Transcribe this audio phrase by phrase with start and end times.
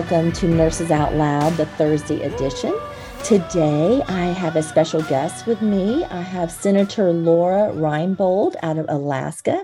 [0.00, 2.74] welcome to Nurses Out Loud, the Thursday edition.
[3.22, 6.04] Today, I have a special guest with me.
[6.04, 9.62] I have Senator Lora Reinbold out of Alaska.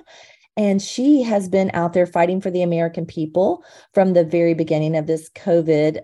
[0.55, 4.95] And she has been out there fighting for the American people from the very beginning
[4.95, 6.01] of this COVID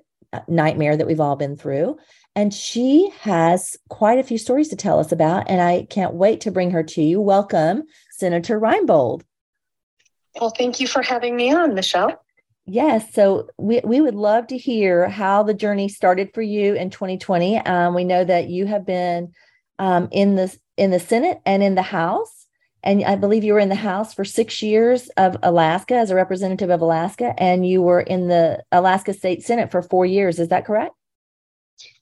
[0.48, 1.98] nightmare that we've all been through.
[2.34, 5.50] And she has quite a few stories to tell us about.
[5.50, 7.20] And I can't wait to bring her to you.
[7.20, 9.24] Welcome, Senator Reinbold.
[10.40, 12.18] Well, thank you for having me on, Michele.
[12.66, 13.12] Yes.
[13.12, 17.58] So we, we would love to hear how the journey started for you in 2020.
[17.58, 19.32] Um, we know that you have been
[19.78, 22.46] um, in the in the Senate and in the House,
[22.82, 26.14] and I believe you were in the House for six years of Alaska as a
[26.14, 30.38] representative of Alaska, and you were in the Alaska State Senate for four years.
[30.38, 30.94] Is that correct?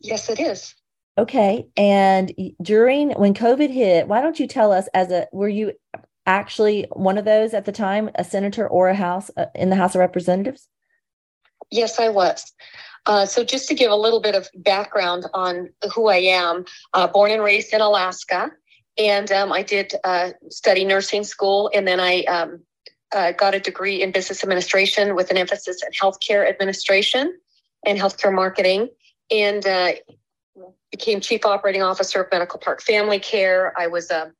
[0.00, 0.74] Yes, it is.
[1.18, 1.66] Okay.
[1.76, 5.72] And during when COVID hit, why don't you tell us as a were you
[6.26, 9.76] actually one of those at the time, a senator or a House uh, in the
[9.76, 10.68] House of Representatives?
[11.70, 12.52] Yes, I was.
[13.06, 17.06] Uh, so, just to give a little bit of background on who I am, uh,
[17.06, 18.50] born and raised in Alaska,
[18.98, 22.60] and um, I did uh, study nursing school, and then I um,
[23.12, 27.38] uh, got a degree in business administration with an emphasis in healthcare administration
[27.86, 28.90] and healthcare marketing,
[29.30, 29.92] and uh,
[30.90, 33.72] became chief operating officer of Medical Park Family Care.
[33.78, 34.32] I was a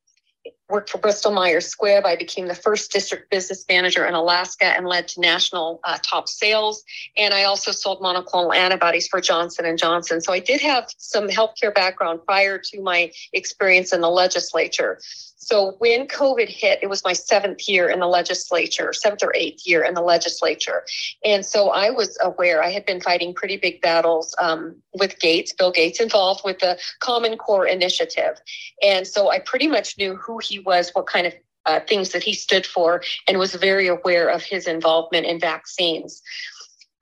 [0.71, 2.05] worked for Bristol Myers Squibb.
[2.05, 6.27] I became the first district business manager in Alaska and led to national uh, top
[6.27, 6.83] sales.
[7.17, 10.21] And I also sold monoclonal antibodies for Johnson and Johnson.
[10.21, 14.99] So I did have some healthcare background prior to my experience in the legislature.
[15.43, 19.65] So when COVID hit, it was my seventh year in the legislature, seventh or eighth
[19.65, 20.85] year in the legislature.
[21.25, 25.51] And so I was aware I had been fighting pretty big battles um, with Gates,
[25.51, 28.39] Bill Gates, involved with the Common Core Initiative.
[28.83, 31.33] And so I pretty much knew who he was, what kind of
[31.65, 36.21] uh, things that he stood for, and was very aware of his involvement in vaccines.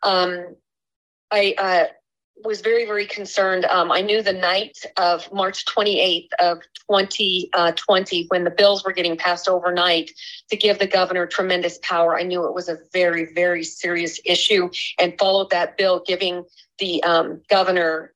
[0.04, 0.56] Um,
[1.32, 1.86] I uh,
[2.44, 3.66] was very, very concerned.
[3.66, 7.72] Um, I knew the night of March 28th of 2020, uh,
[8.30, 10.12] when the bills were getting passed overnight
[10.50, 14.70] to give the governor tremendous power, I knew it was a very, very serious issue
[14.98, 16.46] and followed that bill giving
[16.80, 18.14] the um, governor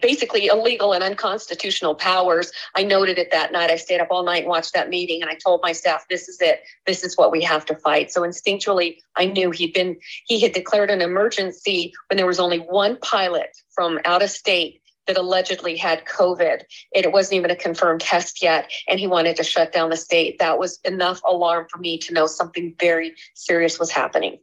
[0.00, 2.52] basically illegal and unconstitutional powers.
[2.74, 3.70] I noted it that night.
[3.70, 6.28] I stayed up all night and watched that meeting and I told my staff, this
[6.28, 6.62] is it.
[6.86, 8.10] This is what we have to fight.
[8.10, 9.96] So instinctually, I knew he'd been,
[10.26, 14.80] he had declared an emergency when there was only one pilot from out of state
[15.06, 16.62] that allegedly had COVID.
[16.94, 19.96] And it wasn't even a confirmed test yet, and he wanted to shut down the
[19.96, 20.38] state.
[20.38, 24.38] That was enough alarm for me to know something very serious was happening.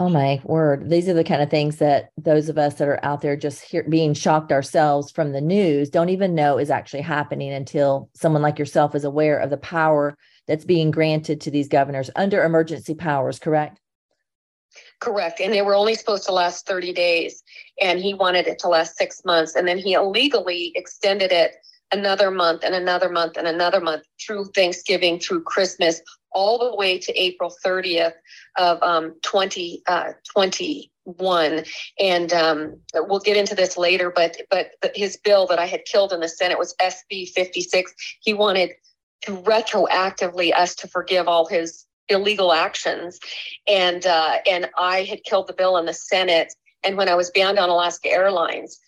[0.00, 0.88] Oh my word.
[0.88, 3.64] These are the kind of things that those of us that are out there just
[3.64, 8.40] hear, being shocked ourselves from the news don't even know is actually happening until someone
[8.40, 10.16] like yourself is aware of the power
[10.46, 13.80] that's being granted to these governors under emergency powers, correct?
[15.00, 15.40] Correct.
[15.40, 17.42] And they were only supposed to last 30 days,
[17.80, 19.56] and he wanted it to last six months.
[19.56, 21.56] And then he illegally extended it
[21.92, 26.00] another month and another month and another month through Thanksgiving, through Christmas,
[26.32, 28.12] all the way to April 30th
[28.56, 31.58] of um, 2021.
[31.58, 31.64] Uh,
[31.98, 36.12] and um, we'll get into this later, but but his bill that I had killed
[36.12, 37.92] in the Senate was SB 56.
[38.20, 38.70] He wanted
[39.22, 43.18] to retroactively us to forgive all his illegal actions,
[43.66, 46.54] and uh, and I had killed the bill in the Senate.
[46.84, 48.78] And when I was banned on Alaska Airlines,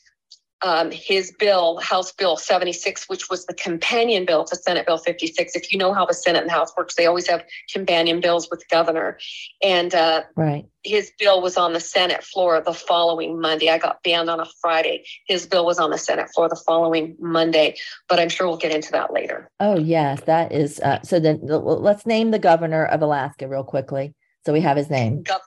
[0.62, 5.56] um, his bill, House Bill 76, which was the companion bill to Senate Bill 56.
[5.56, 8.60] If you know how the Senate and House works, they always have companion bills with
[8.60, 9.18] the governor.
[9.62, 10.66] And uh, right.
[10.84, 13.70] his bill was on the Senate floor the following Monday.
[13.70, 15.04] I got banned on a Friday.
[15.26, 17.76] His bill was on the Senate floor the following Monday,
[18.08, 19.50] but I'm sure we'll get into that later.
[19.60, 20.20] Oh, yes.
[20.22, 20.78] That is.
[20.80, 24.14] Uh, so then let's name the governor of Alaska real quickly.
[24.44, 25.40] So we have his name Gov-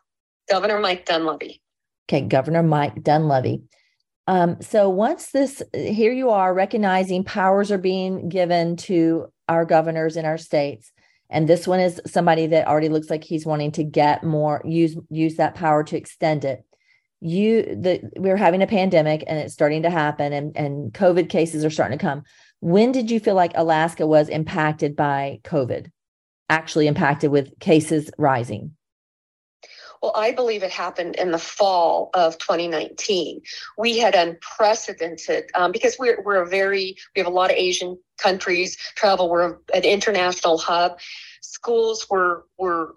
[0.50, 1.62] Governor Mike Dunleavy.
[2.10, 3.64] Okay, Governor Mike Dunleavy.
[4.28, 10.16] Um, so once this, here you are recognizing powers are being given to our governors
[10.18, 10.92] in our states.
[11.30, 14.96] and this one is somebody that already looks like he's wanting to get more use
[15.10, 16.64] use that power to extend it.
[17.20, 21.66] You the we're having a pandemic and it's starting to happen and and covid cases
[21.66, 22.24] are starting to come.
[22.60, 25.92] When did you feel like alaska was impacted by covid?
[26.50, 28.76] Actually impacted with cases rising
[30.04, 33.42] well, I believe it happened in the fall of 2019.
[33.78, 37.98] We had unprecedented um, because we're we're a very we have a lot of Asian
[38.18, 39.30] countries travel.
[39.30, 41.00] We're an international hub.
[41.42, 42.96] Schools were were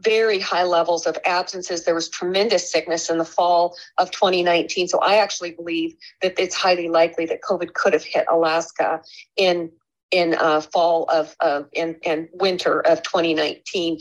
[0.00, 1.84] very high levels of absences.
[1.84, 4.88] There was tremendous sickness in the fall of 2019.
[4.88, 9.00] So I actually believe that it's highly likely that COVID could have hit Alaska
[9.36, 9.70] in
[10.10, 14.00] in uh, fall of uh, in, in winter of 2019.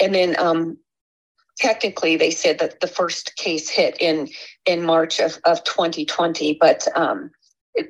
[0.00, 0.78] And then um,
[1.60, 4.28] technically they said that the first case hit in
[4.66, 7.30] in March of, of 2020, but um,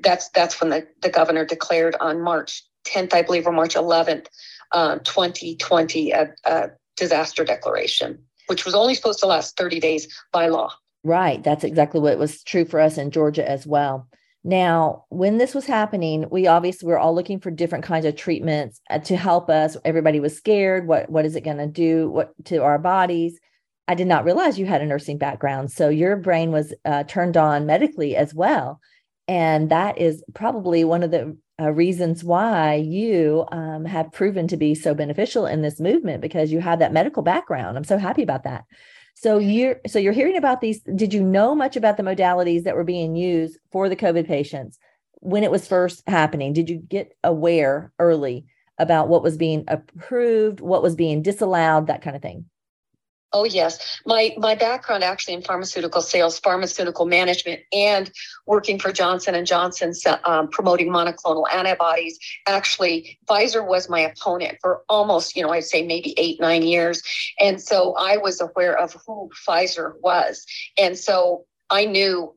[0.03, 4.27] that's that's when the, the governor declared on March 10th, I believe, or March 11th,
[4.73, 10.49] uh, 2020, a, a disaster declaration, which was only supposed to last 30 days by
[10.49, 10.73] law.
[11.03, 11.43] Right.
[11.43, 14.09] That's exactly what was true for us in Georgia as well.
[14.43, 18.81] Now, when this was happening, we obviously were all looking for different kinds of treatments
[18.89, 19.77] uh, to help us.
[19.85, 20.87] Everybody was scared.
[20.87, 22.11] What what is it going to do?
[22.11, 23.39] What to our bodies?
[23.91, 25.73] I did not realize you had a nursing background.
[25.73, 28.81] So your brain was uh, turned on medically as well.
[29.27, 34.57] And that is probably one of the uh, reasons why you um, have proven to
[34.57, 37.77] be so beneficial in this movement because you have that medical background.
[37.77, 38.63] I'm so happy about that.
[39.17, 40.81] So you're so you're hearing about these.
[40.83, 44.79] Did you know much about the modalities that were being used for the COVID patients
[45.15, 46.53] when it was first happening?
[46.53, 48.47] Did you get aware early
[48.79, 52.50] about what was being approved, what was being disallowed, that kind of thing?
[53.33, 58.11] Oh yes, my my background actually in pharmaceutical sales, pharmaceutical management, and
[58.47, 59.93] working for Johnson and Johnson
[60.25, 62.19] um, promoting monoclonal antibodies.
[62.49, 67.03] Actually, Pfizer was my opponent for almost, you know, I'd say maybe eight nine years,
[67.39, 70.45] and so I was aware of who Pfizer was,
[70.77, 72.35] and so I knew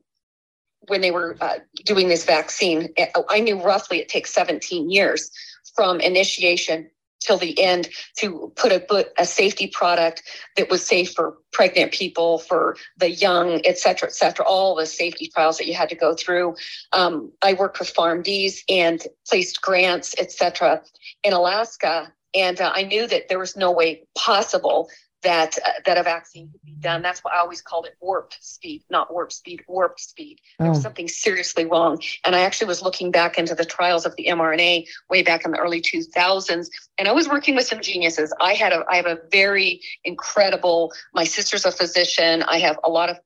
[0.86, 2.94] when they were uh, doing this vaccine,
[3.30, 5.30] I knew roughly it takes 17 years
[5.74, 6.90] from initiation
[7.24, 7.88] till the end
[8.18, 10.22] to put a, a safety product
[10.56, 14.86] that was safe for pregnant people, for the young, et cetera, et cetera, all the
[14.86, 16.54] safety trials that you had to go through.
[16.92, 20.82] Um, I worked with PharmDs and placed grants, et cetera,
[21.22, 22.12] in Alaska.
[22.34, 24.88] And uh, I knew that there was no way possible
[25.24, 27.02] that uh, that a vaccine could be done.
[27.02, 30.38] That's why I always called it warp speed, not warp speed, warp speed.
[30.58, 30.82] There was oh.
[30.82, 32.00] something seriously wrong.
[32.24, 35.50] And I actually was looking back into the trials of the mRNA way back in
[35.50, 36.68] the early 2000s,
[36.98, 38.32] and I was working with some geniuses.
[38.40, 40.92] I had a I have a very incredible.
[41.12, 42.44] My sister's a physician.
[42.44, 43.18] I have a lot of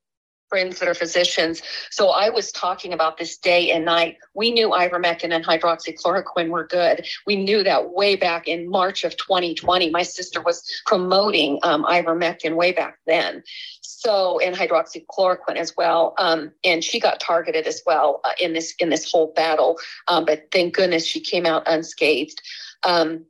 [0.48, 1.62] friends that are physicians.
[1.90, 4.16] So I was talking about this day and night.
[4.34, 7.06] We knew ivermectin and hydroxychloroquine were good.
[7.26, 9.90] We knew that way back in March of 2020.
[9.90, 13.42] My sister was promoting um, ivermectin way back then.
[13.82, 16.14] So and hydroxychloroquine as well.
[16.18, 19.78] Um, and she got targeted as well uh, in this in this whole battle.
[20.06, 22.40] Um, but thank goodness she came out unscathed.
[22.84, 23.24] Um,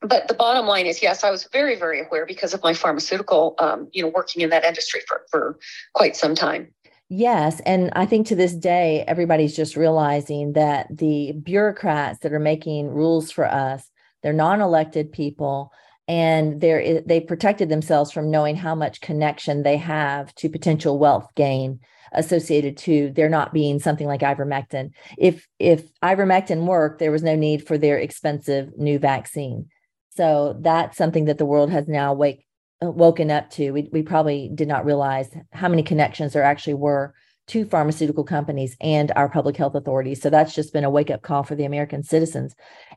[0.00, 3.54] but the bottom line is yes i was very very aware because of my pharmaceutical
[3.58, 5.58] um, you know working in that industry for, for
[5.94, 6.72] quite some time.
[7.08, 12.38] Yes and i think to this day everybody's just realizing that the bureaucrats that are
[12.38, 13.90] making rules for us
[14.22, 15.72] they're non-elected people
[16.06, 21.28] and they're they protected themselves from knowing how much connection they have to potential wealth
[21.34, 21.80] gain
[22.12, 24.90] associated to there not being something like ivermectin.
[25.16, 29.68] If if ivermectin worked there was no need for their expensive new vaccine
[30.10, 32.46] so that's something that the world has now wake,
[32.82, 33.70] uh, woken up to.
[33.70, 37.14] We, we probably did not realize how many connections there actually were
[37.48, 40.20] to pharmaceutical companies and our public health authorities.
[40.22, 42.54] So that's just been a wake up call for the American citizens.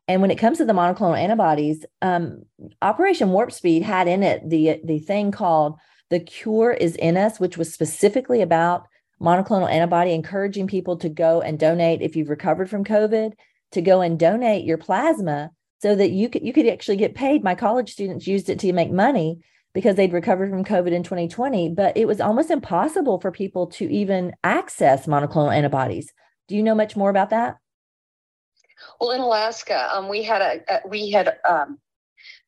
[0.07, 2.43] And when it comes to the monoclonal antibodies, um,
[2.81, 5.79] Operation Warp Speed had in it the the thing called
[6.09, 8.85] "The Cure Is in Us," which was specifically about
[9.19, 13.33] monoclonal antibody, encouraging people to go and donate if you've recovered from COVID,
[13.71, 15.51] to go and donate your plasma
[15.83, 17.43] so that you could you could actually get paid.
[17.43, 19.39] My college students used it to make money
[19.73, 23.91] because they'd recovered from COVID in 2020, but it was almost impossible for people to
[23.91, 26.13] even access monoclonal antibodies.
[26.47, 27.57] Do you know much more about that?
[29.01, 31.79] Well, in Alaska, um, we had a, we had um,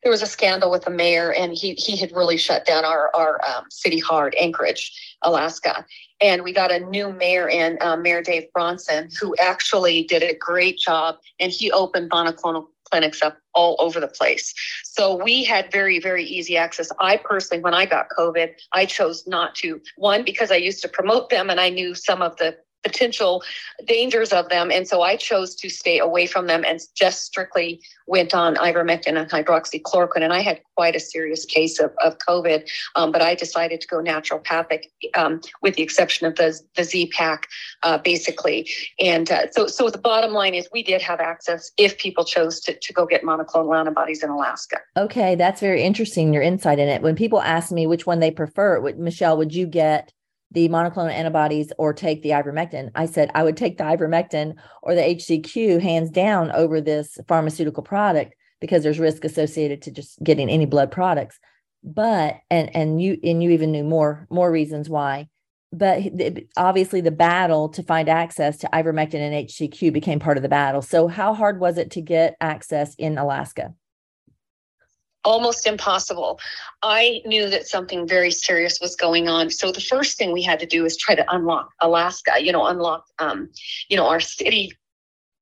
[0.02, 3.14] there was a scandal with the mayor, and he he had really shut down our
[3.14, 5.86] our um, city hard, Anchorage, Alaska,
[6.22, 10.34] and we got a new mayor in uh, Mayor Dave Bronson, who actually did a
[10.36, 14.54] great job, and he opened monoclonal clinics up all over the place.
[14.84, 16.90] So we had very, very easy access.
[17.00, 19.82] I personally, when I got COVID, I chose not to.
[19.98, 23.44] One, because I used to promote them and I knew some of the potential
[23.86, 24.72] dangers of them.
[24.72, 29.18] And so I chose to stay away from them and just strictly went on ivermectin
[29.20, 30.22] and hydroxychloroquine.
[30.22, 33.88] And I had quite a serious case of, of COVID, um, but I decided to
[33.88, 34.84] go naturopathic
[35.16, 37.48] um, with the exception of the, the Z-Pak,
[37.82, 38.70] uh, basically.
[39.00, 42.60] And uh, so, so the bottom line is we did have access if people chose
[42.62, 44.78] to, to go get monoclonal antibodies in Alaska.
[44.96, 47.02] Okay, that's very interesting, your insight in it.
[47.02, 50.14] When people ask me which one they prefer, Michele, would you get
[50.56, 52.90] the monoclonal antibodies or take the ivermectin.
[52.96, 57.84] I said I would take the ivermectin or the HCQ hands down over this pharmaceutical
[57.84, 61.38] product because there's risk associated to just getting any blood products.
[61.84, 65.28] But and and you and you even knew more more reasons why.
[65.72, 66.04] But
[66.56, 70.82] obviously, the battle to find access to ivermectin and HCQ became part of the battle.
[70.82, 73.74] So, how hard was it to get access in Alaska?
[75.26, 76.40] Almost impossible.
[76.82, 79.50] I knew that something very serious was going on.
[79.50, 82.68] So the first thing we had to do is try to unlock Alaska, you know,
[82.68, 83.50] unlock, um,
[83.90, 84.72] you know, our city.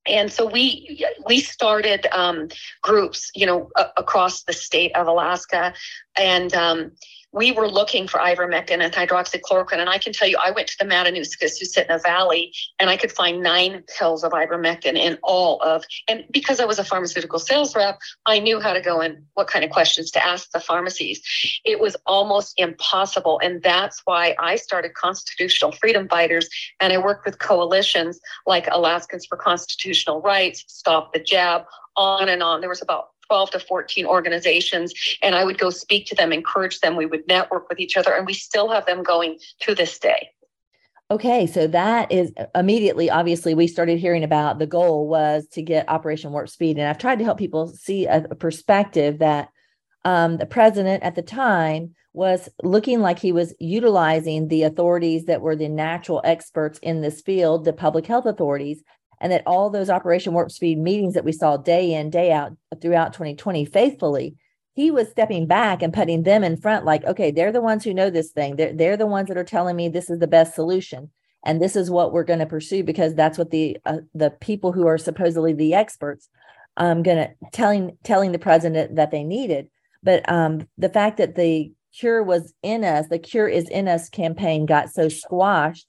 [0.06, 2.50] And so we we started um,
[2.82, 5.74] groups, you know, a- across the state of Alaska,
[6.16, 6.92] and um,
[7.34, 9.80] we were looking for ivermectin and hydroxychloroquine.
[9.80, 13.12] And I can tell you, I went to the Matanuska, Susitna Valley, and I could
[13.12, 17.76] find nine pills of ivermectin in all of, and because I was a pharmaceutical sales
[17.76, 21.22] rep, I knew how to go and what kind of questions to ask the pharmacies.
[21.66, 23.40] It was almost impossible.
[23.44, 26.48] And that's why I started Constitutional Freedom Fighters
[26.80, 31.64] and I worked with coalitions like Alaskans for Constitutional Rights, Stop the Jab,
[31.96, 32.60] on and on.
[32.60, 36.80] There was about 12 to 14 organizations and I would go speak to them, encourage
[36.80, 36.96] them.
[36.96, 40.30] We would network with each other and we still have them going to this day.
[41.12, 45.90] Okay, so that is immediately, obviously, we started hearing about the goal was to get
[45.90, 46.78] Operation Warp Speed.
[46.78, 49.50] And I've tried to help people see a, perspective that
[50.06, 55.42] um, the president at the time was looking like he was utilizing the authorities that
[55.42, 58.82] were the natural experts in this field, the public health authorities,
[59.24, 62.52] and that all those Operation Warp Speed meetings that we saw day in, day out
[62.82, 64.36] throughout 2020 faithfully,
[64.74, 67.94] he was stepping back and putting them in front, like, okay, they're the ones who
[67.94, 68.58] know this thing.
[68.58, 71.10] They're, they're the ones that are telling me this is the best solution.
[71.46, 74.74] And this is what we're going to pursue because that's what the uh, the people
[74.74, 76.30] who are supposedly the experts
[76.78, 79.70] um going to telling telling the president that they needed.
[80.02, 84.10] But um, the fact that the cure was in us, the cure is in us
[84.10, 85.88] campaign got so squashed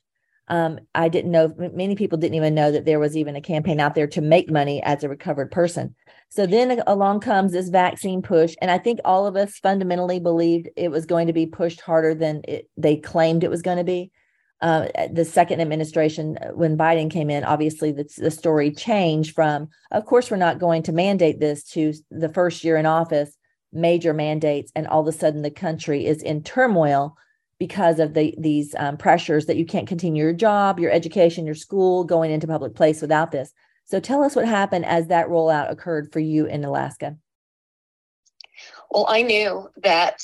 [0.48, 3.80] um, I didn't know, many people didn't even know that there was even a campaign
[3.80, 5.94] out there to make money as a recovered person.
[6.28, 8.54] So then along comes this vaccine push.
[8.60, 12.14] And I think all of us fundamentally believed it was going to be pushed harder
[12.14, 14.10] than it, they claimed it was going to be.
[14.60, 19.68] Uh, the second administration, uh, when Biden came in, obviously the, the story changed from,
[19.90, 23.36] of course, we're not going to mandate this to the first year in office,
[23.72, 24.72] major mandates.
[24.74, 27.16] And all of a sudden the country is in turmoil
[27.66, 31.54] because of the these um, pressures that you can't continue your job, your education, your
[31.54, 33.54] school, going into public place without this.
[33.86, 37.16] So tell us what happened as that rollout occurred for you in Alaska.
[38.90, 40.20] Well, I knew that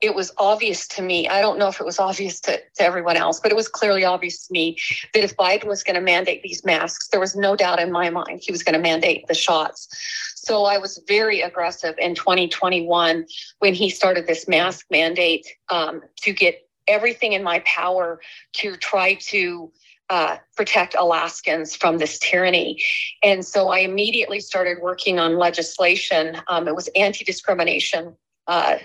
[0.00, 1.28] it was obvious to me.
[1.28, 4.04] I don't know if it was obvious to, to everyone else, but it was clearly
[4.04, 4.76] obvious to me
[5.14, 8.10] that if Biden was going to mandate these masks, there was no doubt in my
[8.10, 9.86] mind he was going to mandate the shots.
[10.34, 13.24] So I was very aggressive in 2021
[13.60, 18.20] when he started this mask mandate um, to get everything in my power
[18.54, 19.72] to try to
[20.10, 22.82] uh, protect Alaskans from this tyranny.
[23.22, 26.36] And so I immediately started working on legislation.
[26.48, 28.76] Um, it was anti discrimination uh,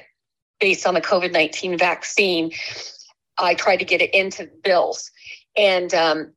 [0.59, 2.51] based on the COVID 19 vaccine.
[3.37, 5.11] I tried to get it into bills.
[5.57, 6.31] And um,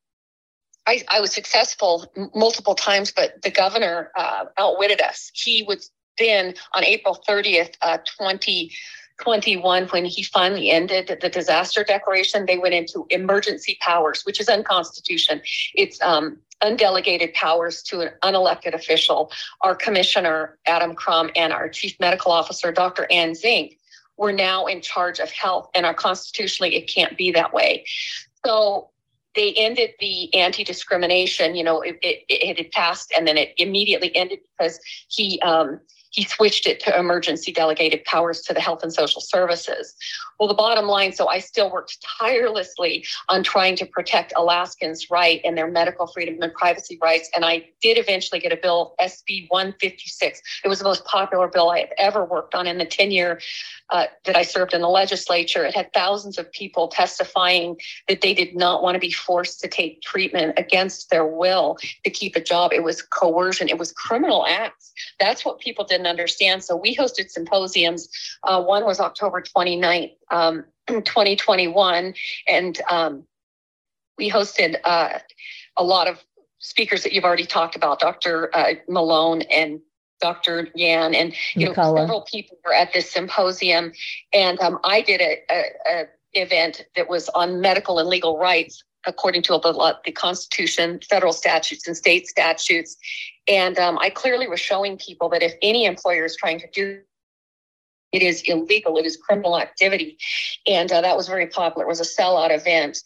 [0.86, 5.30] I, I, was successful multiple times, but the governor uh, outwitted us.
[5.34, 5.84] He would
[6.18, 8.72] then, on April 30th, uh, 20
[9.20, 14.48] 21, when he finally ended the disaster declaration, they went into emergency powers, which is
[14.48, 15.40] unconstitutional.
[15.74, 19.30] It's um, undelegated powers to an unelected official.
[19.60, 23.06] Our commissioner, Adam Crum, and our chief medical officer, Dr.
[23.10, 23.78] Anne Zink,
[24.16, 27.84] were now in charge of health, and our constitutionally, it can't be that way.
[28.44, 28.90] So
[29.34, 31.54] they ended the anti-discrimination.
[31.54, 35.80] You know, it, it, it, had passed, and then it immediately ended because he um,
[36.10, 39.94] he switched it to emergency delegated powers to the health and social services.
[40.38, 45.40] Well, the bottom line so I still worked tirelessly on trying to protect Alaskans' right
[45.44, 47.28] and their medical freedom and privacy rights.
[47.34, 50.42] And I did eventually get a bill, SB 156.
[50.64, 53.40] It was the most popular bill I have ever worked on in the 10 year
[53.90, 55.64] uh, that I served in the legislature.
[55.64, 57.76] It had thousands of people testifying
[58.08, 62.10] that they did not want to be forced to take treatment against their will to
[62.10, 62.72] keep a job.
[62.72, 64.92] It was coercion, it was criminal acts.
[65.18, 66.64] That's what people didn't understand.
[66.64, 68.08] So we hosted symposiums.
[68.42, 72.14] Uh, one was October 29th, um, 2021.
[72.48, 73.24] And um,
[74.18, 75.18] we hosted uh,
[75.76, 76.24] a lot of
[76.58, 78.54] speakers that you've already talked about, Dr.
[78.54, 79.80] Uh, Malone and
[80.20, 80.68] Dr.
[80.74, 83.90] Yan, and you know several people were at this symposium,
[84.34, 86.04] and um, I did a, a, a,
[86.34, 91.86] event that was on medical and legal rights according to the, the Constitution, federal statutes,
[91.86, 92.96] and state statutes,
[93.48, 97.00] and um, I clearly was showing people that if any employer is trying to do
[98.12, 98.96] it is illegal.
[98.96, 100.18] It is criminal activity,
[100.66, 101.84] and uh, that was very popular.
[101.84, 102.98] It was a sellout event,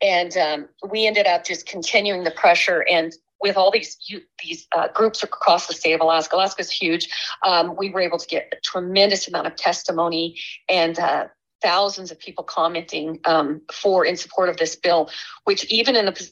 [0.00, 3.96] and um, we ended up just continuing the pressure and with all these
[4.42, 7.08] these uh, groups across the state of Alaska, Alaska is huge.
[7.44, 11.28] Um, we were able to get a tremendous amount of testimony and uh,
[11.62, 15.10] thousands of people commenting um, for in support of this bill.
[15.44, 16.30] Which even in the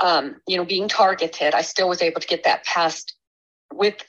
[0.00, 3.14] um, you know being targeted, I still was able to get that passed
[3.72, 4.02] with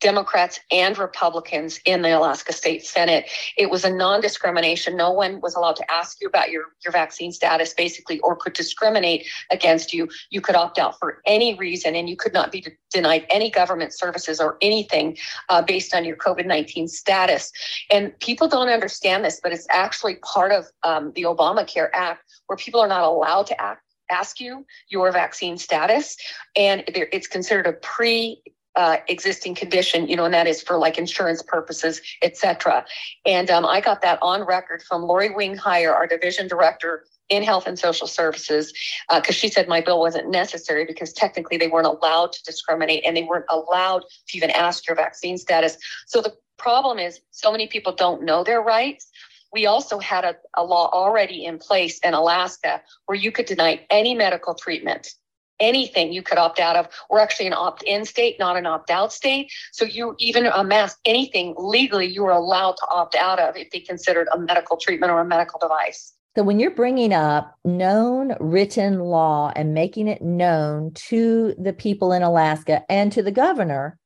[0.00, 3.30] Democrats and Republicans in the Alaska State Senate.
[3.56, 4.96] It was a non discrimination.
[4.96, 8.52] No one was allowed to ask you about your, your vaccine status, basically, or could
[8.52, 10.08] discriminate against you.
[10.30, 13.94] You could opt out for any reason, and you could not be denied any government
[13.94, 15.16] services or anything
[15.48, 17.50] uh, based on your COVID 19 status.
[17.90, 22.56] And people don't understand this, but it's actually part of um, the Obamacare Act where
[22.56, 26.16] people are not allowed to act ask you your vaccine status
[26.54, 28.42] and it's considered a pre
[28.76, 32.84] uh, existing condition, you know, and that is for like insurance purposes, etc.
[33.24, 37.66] And um, I got that on record from Lori Wing-Heier, our division director in Health
[37.66, 38.72] and Social Services,
[39.08, 43.02] because uh, she said my bill wasn't necessary because technically they weren't allowed to discriminate
[43.04, 45.78] and they weren't allowed to even ask your vaccine status.
[46.06, 49.08] So the problem is so many people don't know their rights.
[49.56, 53.86] We also had a, a law already in place in Alaska where you could deny
[53.88, 55.14] any medical treatment
[55.58, 56.86] anything you could opt out of.
[57.08, 59.50] We're actually an opt in state, not an opt out state.
[59.72, 63.70] So you even a mask, anything legally you are allowed to opt out of if
[63.70, 66.12] they considered a medical treatment or a medical device.
[66.36, 72.12] So when you're bringing up known written law and making it known to the people
[72.12, 73.98] in Alaska and to the governor,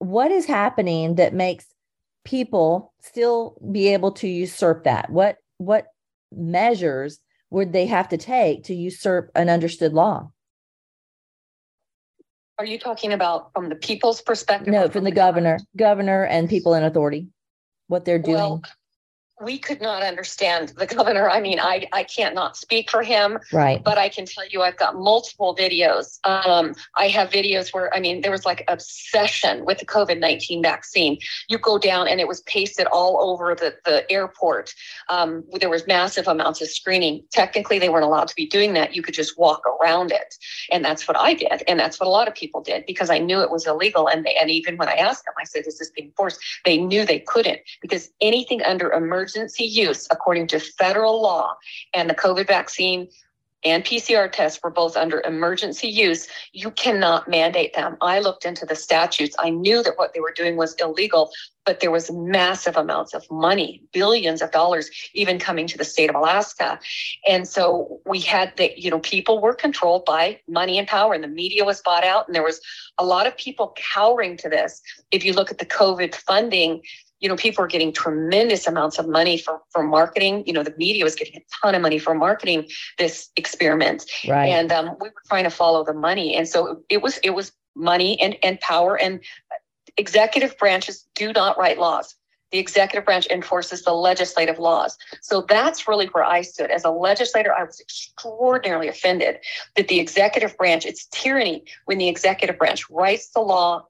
[0.00, 1.66] what is happening that makes
[2.24, 5.10] people still be able to usurp that?
[5.10, 5.86] What what
[6.32, 10.30] measures would they have to take to usurp an understood law?
[12.58, 14.72] Are you talking about from the people's perspective?
[14.72, 17.28] No, from the governor, governor and people in authority,
[17.88, 18.36] what they're doing.
[18.36, 18.62] Well,
[19.42, 21.28] we could not understand the governor.
[21.28, 23.38] I mean, I, I can't not speak for him.
[23.52, 23.82] Right.
[23.82, 26.18] But I can tell you, I've got multiple videos.
[26.24, 30.62] Um, I have videos where, I mean, there was like obsession with the COVID 19
[30.62, 31.18] vaccine.
[31.48, 34.72] You go down and it was pasted all over the, the airport.
[35.08, 37.24] Um, there was massive amounts of screening.
[37.32, 38.94] Technically, they weren't allowed to be doing that.
[38.94, 40.34] You could just walk around it.
[40.70, 41.64] And that's what I did.
[41.66, 44.08] And that's what a lot of people did because I knew it was illegal.
[44.08, 46.38] And, they, and even when I asked them, I said, is this being forced?
[46.64, 51.56] They knew they couldn't because anything under emergency emergency use according to federal law,
[51.94, 53.08] and the COVID vaccine
[53.64, 57.96] and PCR tests were both under emergency use, you cannot mandate them.
[58.00, 59.36] I looked into the statutes.
[59.38, 61.30] I knew that what they were doing was illegal,
[61.64, 66.10] but there was massive amounts of money, billions of dollars, even coming to the state
[66.10, 66.80] of Alaska.
[67.28, 71.22] And so we had that, you know, people were controlled by money and power, and
[71.22, 72.26] the media was bought out.
[72.26, 72.60] And there was
[72.98, 74.82] a lot of people cowering to this.
[75.12, 76.82] If you look at the COVID funding,
[77.22, 80.42] you know, people are getting tremendous amounts of money for, for marketing.
[80.44, 84.04] You know, the media was getting a ton of money for marketing this experiment.
[84.28, 84.48] Right.
[84.48, 86.34] And um, we were trying to follow the money.
[86.34, 89.20] And so it was, it was money and, and power and
[89.96, 92.16] executive branches do not write laws.
[92.50, 94.98] The executive branch enforces the legislative laws.
[95.22, 96.70] So that's really where I stood.
[96.70, 99.38] As a legislator, I was extraordinarily offended
[99.76, 103.86] that the executive branch, it's tyranny when the executive branch writes the law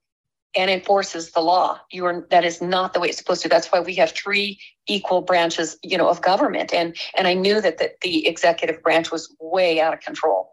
[0.54, 1.80] and enforces the law.
[1.90, 3.48] You are that is not the way it's supposed to.
[3.48, 6.72] That's why we have three equal branches, you know, of government.
[6.72, 10.51] And and I knew that that the executive branch was way out of control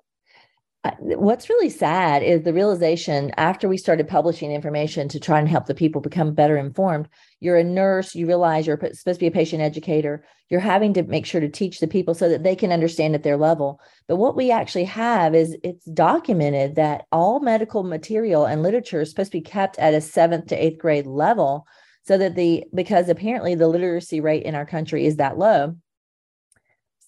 [0.99, 5.65] what's really sad is the realization after we started publishing information to try and help
[5.65, 7.09] the people become better informed
[7.41, 11.03] you're a nurse you realize you're supposed to be a patient educator you're having to
[11.03, 14.15] make sure to teach the people so that they can understand at their level but
[14.15, 19.33] what we actually have is it's documented that all medical material and literature is supposed
[19.33, 21.67] to be kept at a seventh to eighth grade level
[22.03, 25.75] so that the because apparently the literacy rate in our country is that low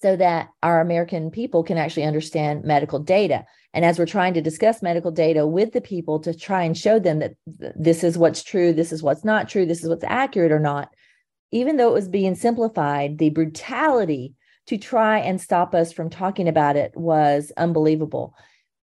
[0.02, 3.46] so that our American people can actually understand medical data.
[3.74, 7.00] And as we're trying to discuss medical data with the people to try and show
[7.00, 10.52] them that this is what's true, this is what's not true, this is what's accurate
[10.52, 10.90] or not,
[11.52, 14.34] even though it was being simplified, the brutality
[14.68, 18.36] to try and stop us from talking about it was unbelievable.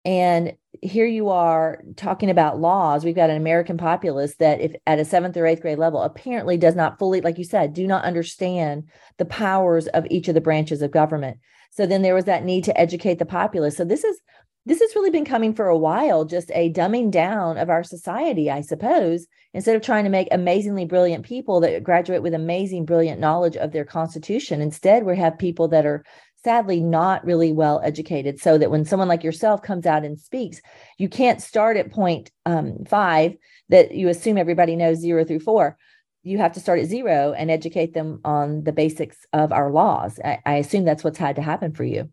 [0.05, 3.05] And here you are talking about laws.
[3.05, 6.57] We've got an American populace that, if at a seventh or eighth grade level, apparently
[6.57, 8.85] does not fully, like you said, do not understand
[9.19, 11.39] the powers of each of the branches of government.
[11.73, 13.77] So then there was that need to educate the populace.
[13.77, 14.21] So this is
[14.67, 18.51] this has really been coming for a while, just a dumbing down of our society,
[18.51, 19.27] I suppose.
[19.55, 23.73] Instead of trying to make amazingly brilliant people that graduate with amazing, brilliant knowledge of
[23.73, 26.05] their constitution, instead we have people that are
[26.43, 28.41] sadly not really well educated.
[28.41, 30.61] So that when someone like yourself comes out and speaks,
[30.99, 33.37] you can't start at point um, five
[33.69, 35.79] that you assume everybody knows zero through four
[36.27, 40.19] you have to start at zero and educate them on the basics of our laws.
[40.25, 42.11] I, I assume that's what's had to happen for you.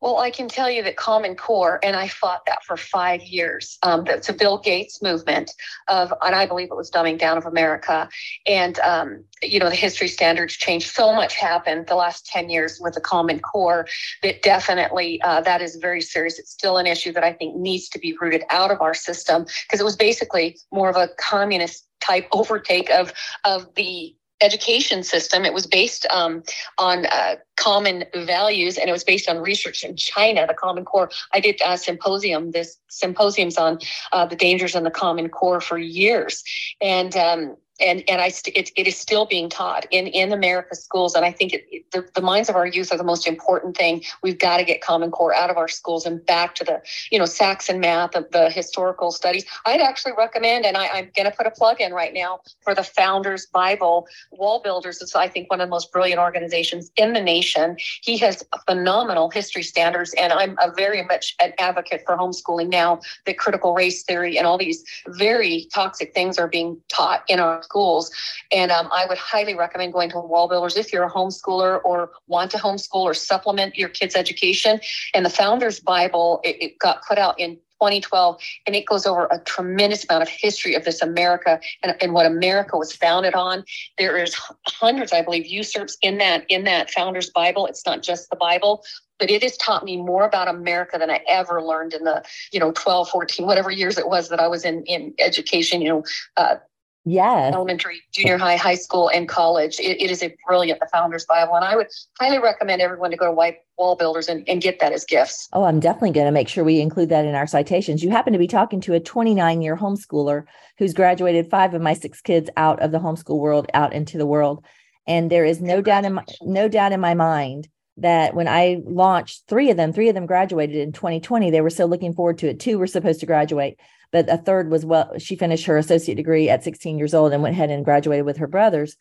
[0.00, 3.76] Well, I can tell you that Common Core, and I fought that for five years.
[3.82, 5.52] Um, that's a Bill Gates movement
[5.88, 8.08] of, and I believe it was dumbing down of America.
[8.46, 10.90] And, um, you know, the history standards changed.
[10.90, 13.86] So much happened the last 10 years with the Common Core
[14.22, 16.38] that definitely uh, that is very serious.
[16.38, 19.44] It's still an issue that I think needs to be rooted out of our system
[19.66, 23.12] because it was basically more of a communist type overtake of
[23.44, 25.44] of the education system.
[25.44, 26.42] It was based um,
[26.78, 31.10] on uh, common values, and it was based on research in China, the Common Core.
[31.32, 33.78] I did a symposium, this symposiums on
[34.12, 36.42] uh, the dangers in the Common Core for years,
[36.80, 40.74] and um, and and I st- it, it is still being taught in in America
[40.74, 43.26] schools, and I think it, it, the, the minds of our youth are the most
[43.26, 44.02] important thing.
[44.22, 47.18] We've got to get Common Core out of our schools and back to the you
[47.18, 49.44] know Saxon math, the, the historical studies.
[49.66, 52.74] I'd actually recommend, and I, I'm going to put a plug in right now for
[52.74, 54.06] the Founders Bible.
[54.38, 57.76] WallBuilders is I think one of the most brilliant organizations in the nation.
[58.02, 63.00] He has phenomenal history standards, and I'm a very much an advocate for homeschooling now.
[63.26, 67.62] That critical race theory and all these very toxic things are being taught in our
[67.70, 68.10] schools.
[68.50, 72.50] And um, I would highly recommend going to WallBuilders if you're a homeschooler or want
[72.50, 74.80] to homeschool or supplement your kids' education.
[75.14, 79.26] And the Founders Bible, it, it got put out in 2012, and it goes over
[79.30, 83.64] a tremendous amount of history of this America and, and what America was founded on.
[83.96, 84.34] There is
[84.66, 87.66] hundreds, I believe, usurps in that in that Founders Bible.
[87.66, 88.82] It's not just the Bible,
[89.18, 92.60] but it has taught me more about America than I ever learned in the, you
[92.60, 95.80] know, 12, 14, whatever years it was that I was in in education.
[95.80, 96.04] You know,
[96.36, 96.56] uh,
[97.04, 97.54] Yes.
[97.54, 99.80] Elementary, junior high, high school, and college.
[99.80, 101.54] It, it is a brilliant, the Founders Bible.
[101.54, 104.92] And I would highly recommend everyone to go to White WallBuilders and, and get that
[104.92, 105.48] as gifts.
[105.52, 108.02] Oh, I'm definitely going to make sure we include that in our citations.
[108.02, 110.44] You happen to be talking to a 29 year homeschooler
[110.78, 114.26] who's graduated five of my six kids out of the homeschool world out into the
[114.26, 114.64] world.
[115.06, 118.80] And there is no doubt in my, no doubt in my mind that when I
[118.84, 121.50] launched three of them, three of them graduated in 2020.
[121.50, 122.60] They were so looking forward to it.
[122.60, 123.78] Two were supposed to graduate
[124.12, 127.42] but a third was well she finished her associate degree at 16 years old and
[127.42, 128.96] went ahead and graduated with her brothers.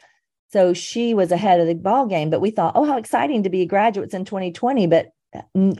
[0.51, 3.49] So she was ahead of the ball game but we thought oh how exciting to
[3.49, 5.07] be graduates in 2020 but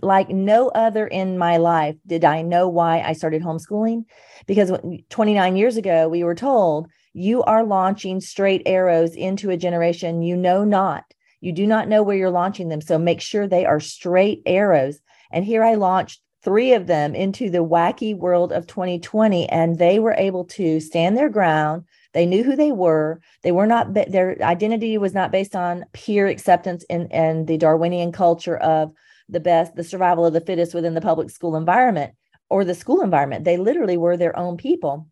[0.02, 4.04] like no other in my life did i know why i started homeschooling
[4.46, 4.72] because
[5.10, 10.36] 29 years ago we were told you are launching straight arrows into a generation you
[10.36, 11.04] know not.
[11.42, 15.00] You do not know where you're launching them so make sure they are straight arrows.
[15.32, 20.00] And here i launched three of them into the wacky world of 2020 and they
[20.00, 21.84] were able to stand their ground.
[22.14, 23.20] They knew who they were.
[23.44, 28.12] They were not their identity was not based on peer acceptance and and the darwinian
[28.12, 28.92] culture of
[29.28, 32.14] the best the survival of the fittest within the public school environment
[32.50, 33.44] or the school environment.
[33.44, 35.08] They literally were their own people.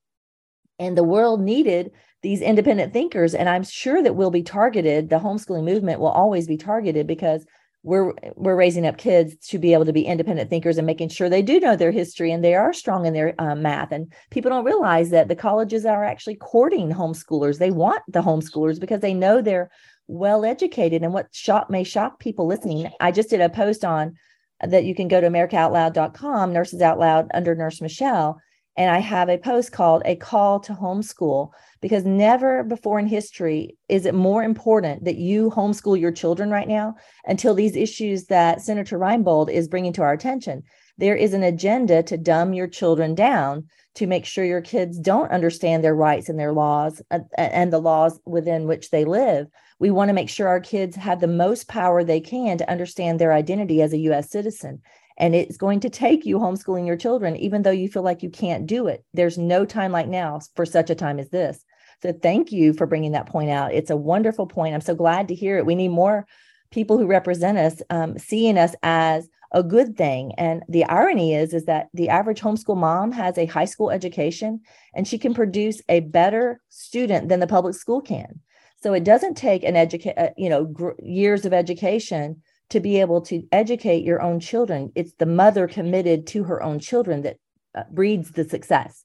[0.80, 1.92] And the world needed
[2.24, 5.10] these independent thinkers and i'm sure that will be targeted.
[5.10, 7.46] The homeschooling movement will always be targeted because
[7.84, 11.30] we're we're raising up kids to be able to be independent thinkers and making sure
[11.30, 13.92] they do know their history and they are strong in their um, math.
[13.92, 17.60] And people don't realize that the colleges are actually courting homeschoolers.
[17.60, 19.70] They want the homeschoolers because they know they're
[20.08, 24.16] well educated and what shock may shock people listening i just did a post on
[24.62, 28.40] that you can go to americaoutloud.com nurses out loud under nurse michele.
[28.76, 31.50] And I have a post called A Call to Homeschool
[31.82, 36.68] because never before in history is it more important that you homeschool your children right
[36.68, 40.64] now until these issues that Senator Reinbold is bringing to our attention.
[40.98, 45.32] There is an agenda to dumb your children down to make sure your kids don't
[45.32, 49.48] understand their rights and their laws uh, and the laws within which they live.
[49.80, 53.20] We want to make sure our kids have the most power they can to understand
[53.20, 54.82] their identity as a US citizen.
[55.18, 58.30] And it's going to take you homeschooling your children, even though you feel like you
[58.30, 59.04] can't do it.
[59.14, 61.64] There's no time like now for such a time as this.
[62.02, 63.74] So thank you for bringing that point out.
[63.74, 64.76] It's a wonderful point.
[64.76, 65.66] I'm so glad to hear it.
[65.66, 66.28] We need more
[66.72, 70.34] people who represent us um, seeing us as a good thing.
[70.38, 74.62] And the irony is, is that the average homeschool mom has a high school education
[74.94, 78.42] and she can produce a better student than the public school can.
[78.84, 83.00] So it doesn't take an educate, uh, you know, gr- years of education to be
[83.00, 84.92] able to educate your own children.
[84.96, 87.38] It's the mother committed to her own children that
[87.74, 89.04] uh, breeds the success.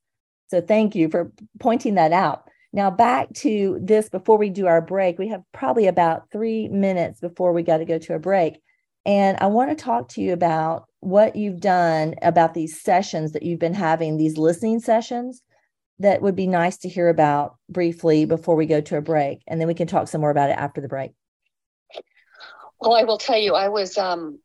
[0.48, 2.48] So thank you for pointing that out.
[2.72, 7.20] Now, back to this before we do our break, we have probably about three minutes
[7.20, 8.60] before we got to go to a break.
[9.04, 13.42] And I want to talk to you about what you've done about these sessions that
[13.42, 15.42] you've been having, these listening sessions
[15.98, 19.42] that would be nice to hear about briefly before we go to a break.
[19.46, 21.12] And then we can talk some more about it after the break.
[22.80, 24.38] Well, I will tell you, I was um,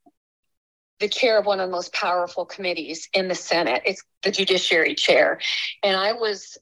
[0.99, 3.83] the chair of one of the most powerful committees in the Senate.
[3.85, 5.39] It's the Judiciary Chair.
[5.83, 6.57] And I was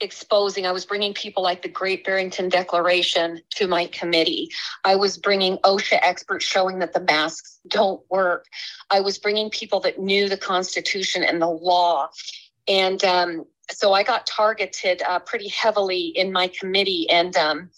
[0.00, 4.50] exposing, I was bringing people like the Great Barrington Declaration to my committee.
[4.84, 8.46] I was bringing OSHA experts showing that the masks don't work.
[8.90, 12.08] I was bringing people that knew the Constitution and the law.
[12.66, 17.08] And um, so I got targeted uh, pretty heavily in my committee.
[17.10, 17.70] And um,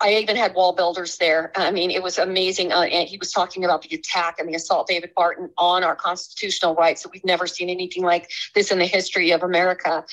[0.00, 1.52] I even had WallBuilders there.
[1.56, 2.72] I mean, it was amazing.
[2.72, 5.94] Uh, and he was talking about the attack and the assault, David Barton, on our
[5.94, 7.02] constitutional rights.
[7.02, 10.04] So we've never seen anything like this in the history of America.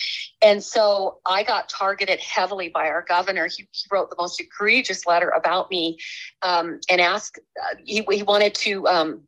[0.42, 3.48] And so I got targeted heavily by our governor.
[3.48, 5.98] He, he wrote the most egregious letter about me
[6.42, 8.88] um, and asked, uh, he, he wanted to.
[8.88, 9.22] Um,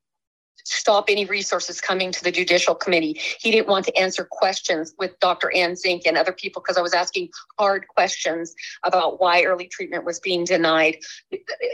[0.64, 3.20] stop any resources coming to the judicial committee.
[3.40, 5.52] He didn't want to answer questions with Dr.
[5.56, 10.06] Anne Zink and other people because I was asking hard questions about why early treatment
[10.06, 10.98] was being denied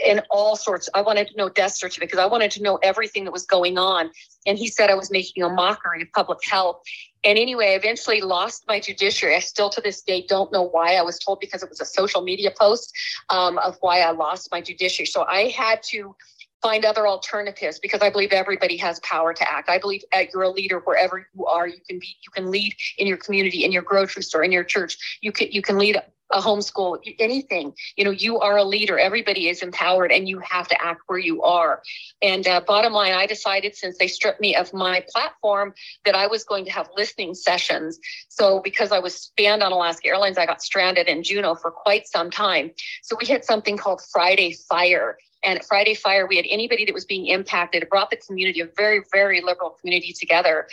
[0.06, 0.88] and all sorts.
[0.94, 3.78] I wanted to know death certificate because I wanted to know everything that was going
[3.78, 4.10] on.
[4.46, 6.82] And he said I was making a mockery of public health.
[7.22, 9.36] And anyway, I eventually lost my judiciary.
[9.36, 10.94] I still to this day don't know why.
[10.94, 12.92] I was told because it was a social media post
[13.28, 15.06] um, of why I lost my judiciary.
[15.06, 16.16] So I had to
[16.62, 19.68] find other alternatives because I believe everybody has power to act.
[19.68, 21.66] I believe you're a leader wherever you are.
[21.66, 24.64] You can be, you can lead in your community, in your grocery store, in your
[24.64, 25.18] church.
[25.20, 26.00] You can, you can lead
[26.32, 27.74] a homeschool, anything.
[27.96, 28.98] You know, you are a leader.
[28.98, 31.82] Everybody is empowered, and you have to act where you are.
[32.22, 36.26] And uh, bottom line, I decided since they stripped me of my platform that I
[36.26, 37.98] was going to have listening sessions.
[38.28, 42.06] So because I was banned on Alaska Airlines, I got stranded in Juneau for quite
[42.06, 42.70] some time.
[43.02, 45.16] So we had something called Friday Fire.
[45.42, 47.82] And at Friday Fire, we had anybody that was being impacted.
[47.82, 50.66] It brought the community, a very, very liberal community together.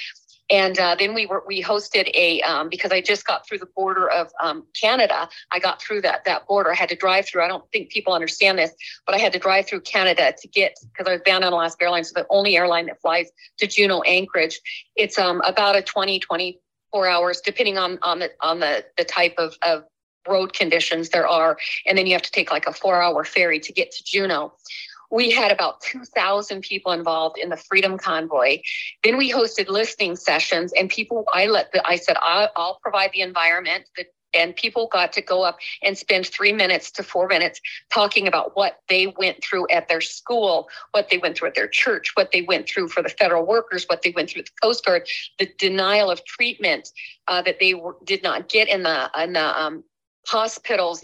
[0.50, 3.68] And uh, then we were we hosted a um, because I just got through the
[3.76, 5.28] border of um, Canada.
[5.52, 6.72] I got through that that border.
[6.72, 7.44] I had to drive through.
[7.44, 8.72] I don't think people understand this,
[9.06, 11.84] but I had to drive through Canada to get because I was bound on Alaska
[11.84, 14.62] Airlines, so the only airline that flies to Juneau Anchorage.
[14.96, 19.36] It's um, about a 20, 24 hours, depending on on the on the the type
[19.38, 19.84] of of
[20.28, 21.58] road conditions there are.
[21.86, 24.54] And then you have to take like a four hour ferry to get to Juneau.
[25.10, 28.60] We had about 2,000 people involved in the Freedom Convoy.
[29.04, 33.12] Then we hosted listening sessions, and people, I let the, I said, I'll, I'll provide
[33.14, 37.28] the environment, the and people got to go up and spend three minutes to four
[37.28, 37.60] minutes
[37.90, 41.68] talking about what they went through at their school, what they went through at their
[41.68, 44.86] church, what they went through for the federal workers, what they went through the Coast
[44.86, 45.08] Guard,
[45.40, 46.90] the denial of treatment
[47.28, 49.84] uh, that they were, did not get in the in the um,
[50.28, 51.04] hospitals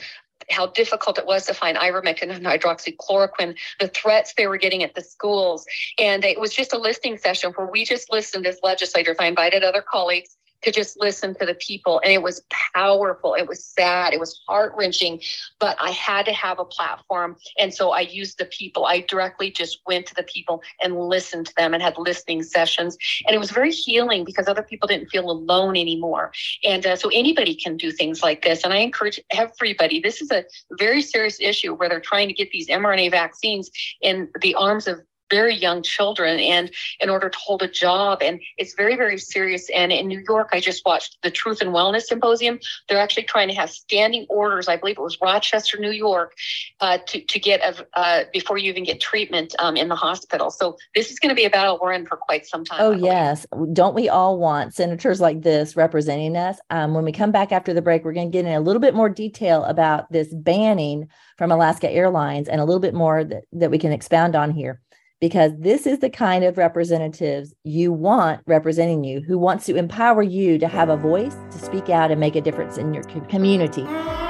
[0.49, 4.93] how difficult it was to find ivermectin and hydroxychloroquine, the threats they were getting at
[4.95, 5.65] the schools.
[5.97, 9.17] And it was just a listening session where we just listened as legislators.
[9.19, 11.99] I invited other colleagues to just listen to the people.
[12.03, 13.35] And it was powerful.
[13.35, 14.13] It was sad.
[14.13, 15.21] It was heart wrenching,
[15.59, 17.35] but I had to have a platform.
[17.59, 18.85] And so I used the people.
[18.85, 22.97] I directly just went to the people and listened to them and had listening sessions.
[23.27, 26.31] And it was very healing because other people didn't feel alone anymore.
[26.63, 28.63] And uh, so anybody can do things like this.
[28.63, 29.99] And I encourage everybody.
[29.99, 30.45] This is a
[30.77, 33.69] very serious issue where they're trying to get these mRNA vaccines
[34.01, 35.01] in the arms of
[35.37, 38.21] very young children and in order to hold a job.
[38.21, 39.63] And it's very very serious.
[39.81, 42.59] And in new york i just watched the truth and wellness symposium.
[42.87, 44.67] They're actually trying to have standing orders.
[44.67, 46.33] I believe it was rochester new york
[46.79, 50.51] uh, to, to get a, uh, before you even get treatment um, in the hospital.
[50.51, 52.91] So this is going to be a battle we're in for quite some time oh
[52.91, 53.45] yes.
[53.73, 56.57] Don't we all want senators like this representing us?
[56.69, 58.79] Um, when we come back after the break we're going to get in a little
[58.79, 63.43] bit more detail about this banning from alaska airlines and a little bit more that,
[63.51, 64.81] that we can expound on here
[65.23, 70.21] because this is the kind of representatives you want representing you who wants to empower
[70.21, 73.85] you to have a voice to speak out and make a difference in your community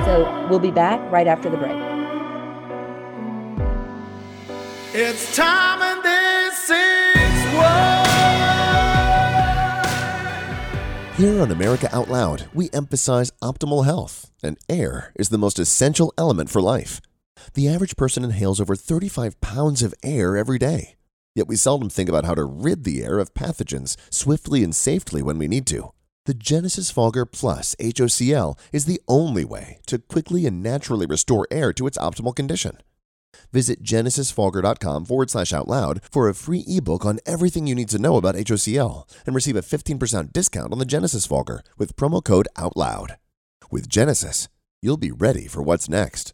[0.06, 1.72] so we'll be back right after the break
[4.94, 7.34] it's time and this is
[11.18, 16.12] Here on America Out Loud, we emphasize optimal health, and air is the most essential
[16.18, 17.00] element for life.
[17.54, 20.96] The average person inhales over 35 pounds of air every day.
[21.36, 25.22] Yet we seldom think about how to rid the air of pathogens swiftly and safely
[25.22, 25.92] when we need to.
[26.26, 31.74] The Genesis Fogger Plus HOCl is the only way to quickly and naturally restore air
[31.74, 32.78] to its optimal condition.
[33.52, 38.00] Visit genesisfogger.com forward slash out loud for a free ebook on everything you need to
[38.00, 42.48] know about HOCl and receive a 15% discount on the Genesis Fogger with promo code
[42.56, 43.18] OUTLOUD.
[43.70, 44.48] With Genesis,
[44.82, 46.34] you'll be ready for what's next.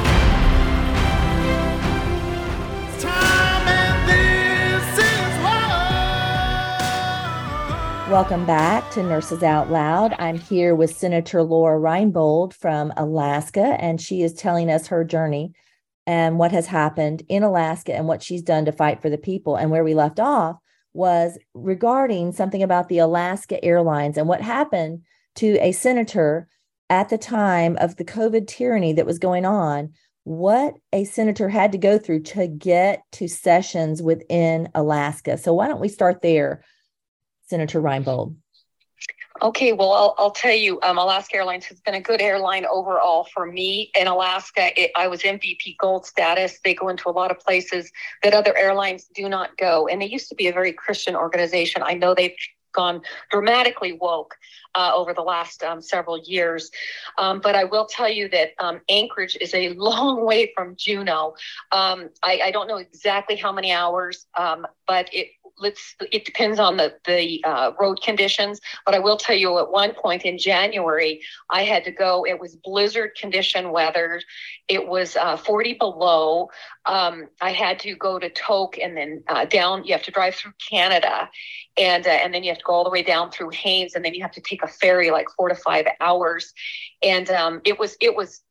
[8.11, 10.13] Welcome back to Nurses Out Loud.
[10.19, 15.53] I'm here with Senator Lora Reinbold from Alaska, and she is telling us her journey
[16.05, 19.55] and what has happened in Alaska and what she's done to fight for the people.
[19.55, 20.57] And where we left off
[20.93, 25.03] was regarding something about the Alaska Airlines and what happened
[25.35, 26.49] to a senator
[26.89, 29.93] at the time of the COVID tyranny that was going on.
[30.25, 35.37] What a senator had to go through to get to sessions within Alaska.
[35.37, 36.61] So, why don't we start there?
[37.51, 38.33] Senator Reinbold?
[39.41, 43.27] Okay, well, I'll, I'll tell you, um, Alaska Airlines has been a good airline overall
[43.33, 43.91] for me.
[43.99, 46.59] In Alaska, it, I was MVP gold status.
[46.63, 47.91] They go into a lot of places
[48.23, 49.89] that other airlines do not go.
[49.89, 51.83] And they used to be a very Christian organization.
[51.83, 52.35] I know they've
[52.71, 54.35] gone dramatically woke
[54.75, 56.71] uh, over the last um, several years.
[57.17, 61.35] Um, but I will tell you that um, Anchorage is a long way from Juneau.
[61.71, 65.27] Um, I, I, don't know exactly how many hours, um, but it
[65.61, 69.71] let's it depends on the the uh, road conditions but i will tell you at
[69.71, 74.21] one point in january i had to go it was blizzard condition weather
[74.67, 76.49] it was uh, 40 below
[76.85, 80.35] um, i had to go to tok and then uh, down you have to drive
[80.35, 81.29] through canada
[81.77, 84.03] and uh, and then you have to go all the way down through haines and
[84.03, 86.53] then you have to take a ferry like four to five hours
[87.01, 88.41] and um, it was it was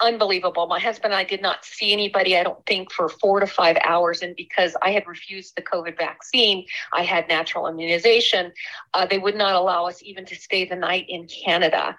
[0.00, 0.66] unbelievable.
[0.66, 3.76] My husband and I did not see anybody, I don't think, for four to five
[3.84, 4.22] hours.
[4.22, 8.52] And because I had refused the COVID vaccine, I had natural immunization.
[8.94, 11.96] Uh, they would not allow us even to stay the night in Canada.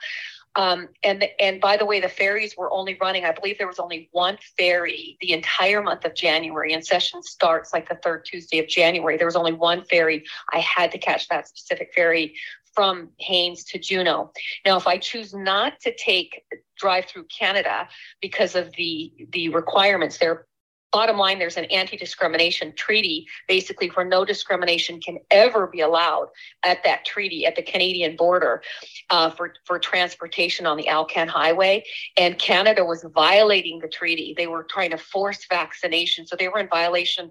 [0.55, 3.23] Um, and and by the way, the ferries were only running.
[3.23, 7.71] I believe there was only one ferry the entire month of January, and session starts
[7.71, 9.15] like the third Tuesday of January.
[9.15, 10.25] There was only one ferry.
[10.51, 12.33] I had to catch that specific ferry
[12.73, 14.31] from Haines to Juneau.
[14.65, 16.43] Now, if I choose not to take
[16.79, 17.87] drive through Canada
[18.21, 20.47] because of the the requirements there.
[20.91, 26.29] Bottom line, there's an anti-discrimination treaty, basically, where no discrimination can ever be allowed
[26.63, 28.63] at that treaty at the Canadian border
[29.11, 31.83] uh, for for transportation on the Alcan Highway.
[32.17, 34.33] And Canada was violating the treaty.
[34.35, 37.29] They were trying to force vaccination, so they were in violation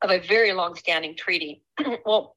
[0.00, 1.62] of a very long-standing treaty.
[2.06, 2.36] well,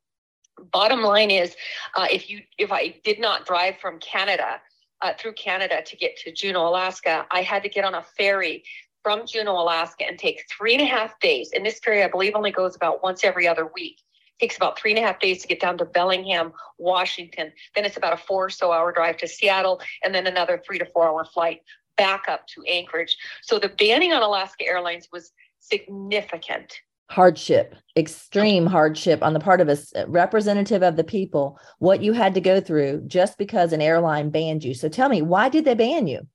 [0.72, 1.56] bottom line is,
[1.96, 4.62] uh, if you if I did not drive from Canada
[5.02, 8.64] uh, through Canada to get to Juneau, Alaska, I had to get on a ferry
[9.04, 11.52] from Juneau, Alaska, and take three and a half days.
[11.54, 14.02] And this ferry, I believe, only goes about once every other week.
[14.40, 17.52] Takes about three and a half days to get down to Bellingham, Washington.
[17.74, 20.78] Then it's about a four or so hour drive to Seattle, and then another three
[20.78, 21.62] to four hour flight
[21.96, 23.18] back up to Anchorage.
[23.42, 26.80] So the banning on Alaska Airlines was significant
[27.10, 32.34] hardship, extreme hardship on the part of a representative of the people, what you had
[32.34, 34.74] to go through just because an airline banned you.
[34.74, 36.28] So tell me, why did they ban you?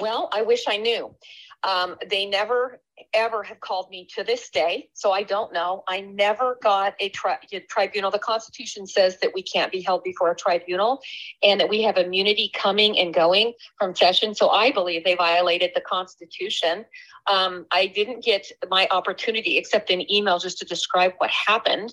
[0.00, 1.14] Well, I wish I knew.
[1.62, 2.80] Um, they never
[3.12, 5.82] ever have called me to this day, so I don't know.
[5.88, 8.10] I never got a, tri- a tribunal.
[8.10, 11.00] The Constitution says that we can't be held before a tribunal
[11.42, 14.34] and that we have immunity coming and going from session.
[14.34, 16.84] So I believe they violated the Constitution.
[17.26, 21.92] Um, I didn't get my opportunity except in email just to describe what happened.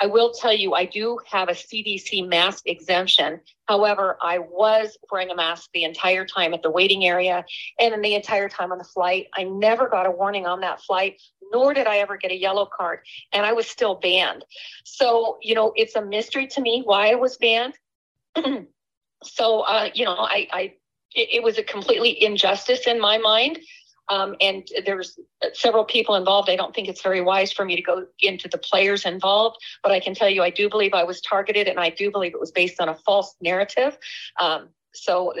[0.00, 3.40] I will tell you, I do have a CDC mask exemption.
[3.66, 7.44] However, I was wearing a mask the entire time at the waiting area
[7.80, 9.26] and in the entire time on the flight.
[9.34, 11.20] I never got a warning on that flight,
[11.52, 13.00] nor did I ever get a yellow card,
[13.32, 14.44] and I was still banned.
[14.84, 17.74] So, you know, it's a mystery to me why I was banned.
[19.24, 20.74] so, uh, you know, I, I
[21.14, 23.58] it was a completely injustice in my mind.
[24.10, 25.18] Um, and there's
[25.52, 26.48] several people involved.
[26.48, 29.92] I don't think it's very wise for me to go into the players involved, but
[29.92, 32.40] I can tell you, I do believe I was targeted, and I do believe it
[32.40, 33.98] was based on a false narrative.
[34.40, 35.32] Um, so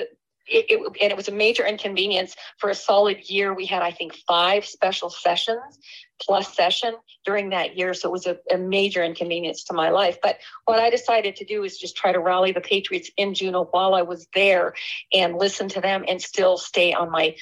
[0.48, 3.54] it, it, and it was a major inconvenience for a solid year.
[3.54, 5.78] We had, I think, five special sessions
[6.20, 6.94] plus session
[7.24, 7.94] during that year.
[7.94, 10.18] So it was a, a, major inconvenience to my life.
[10.20, 13.66] But what I decided to do is just try to rally the Patriots in Juneau
[13.70, 14.74] while I was there
[15.12, 17.36] and listen to them and still stay on my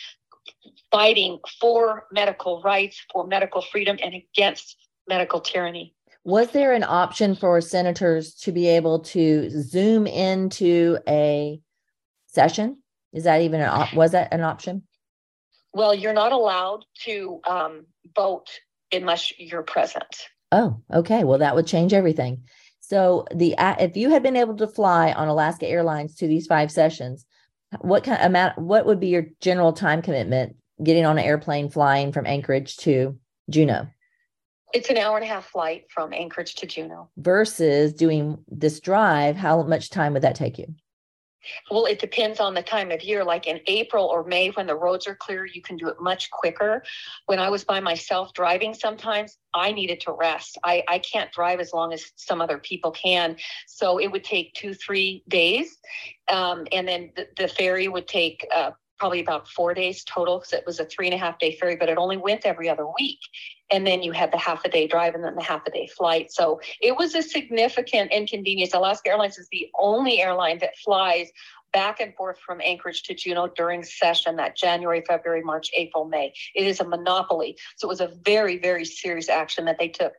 [0.90, 4.76] fighting for medical rights, for medical freedom, and against
[5.08, 5.94] medical tyranny.
[6.24, 11.60] Was there an option for senators to be able to zoom into a
[12.26, 12.82] session?
[13.12, 14.82] Is that even an op- was that an option?
[15.72, 18.48] Well, you're not allowed to um, vote
[18.92, 20.04] unless you're present.
[20.50, 21.22] Oh, okay.
[21.24, 22.44] Well, that would change everything.
[22.80, 26.70] So the if you had been able to fly on Alaska Airlines to these five
[26.70, 27.26] sessions,
[27.80, 28.58] what kind of amount?
[28.58, 33.18] What would be your general time commitment getting on an airplane flying from Anchorage to
[33.50, 33.88] Juneau?
[34.72, 37.08] It's an hour and a half flight from Anchorage to Juneau.
[37.16, 40.74] Versus doing this drive, how much time would that take you?
[41.70, 43.24] Well, it depends on the time of year.
[43.24, 46.30] Like in April or May, when the roads are clear, you can do it much
[46.30, 46.82] quicker.
[47.26, 50.58] When I was by myself driving, sometimes I needed to rest.
[50.64, 53.36] I, I can't drive as long as some other people can.
[53.66, 55.78] So it would take two, three days.
[56.30, 60.52] Um, and then the, the ferry would take uh, probably about four days total because
[60.52, 62.86] it was a three and a half day ferry, but it only went every other
[62.98, 63.18] week.
[63.70, 65.88] And then you had the half a day drive and then the half a day
[65.88, 66.32] flight.
[66.32, 68.74] So it was a significant inconvenience.
[68.74, 71.30] Alaska Airlines is the only airline that flies
[71.72, 76.32] back and forth from Anchorage to Juneau during session that January, February, March, April, May.
[76.54, 77.58] It is a monopoly.
[77.76, 80.12] So it was a very, very serious action that they took.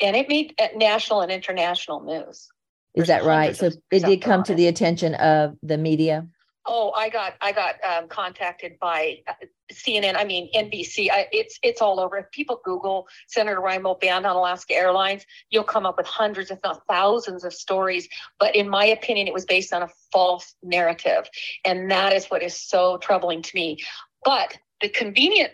[0.00, 2.48] And it made national and international news.
[2.94, 3.56] Is that right?
[3.56, 6.26] So it did come to the attention of the media?
[6.66, 9.32] Oh, I got I got um, contacted by uh,
[9.72, 10.16] CNN.
[10.16, 11.10] I mean NBC.
[11.10, 12.18] I, it's it's all over.
[12.18, 16.58] If people Google Senator Reinbold banned on Alaska Airlines, you'll come up with hundreds, if
[16.62, 18.08] not thousands, of stories.
[18.38, 21.28] But in my opinion, it was based on a false narrative,
[21.64, 23.78] and that is what is so troubling to me.
[24.24, 25.52] But the convenient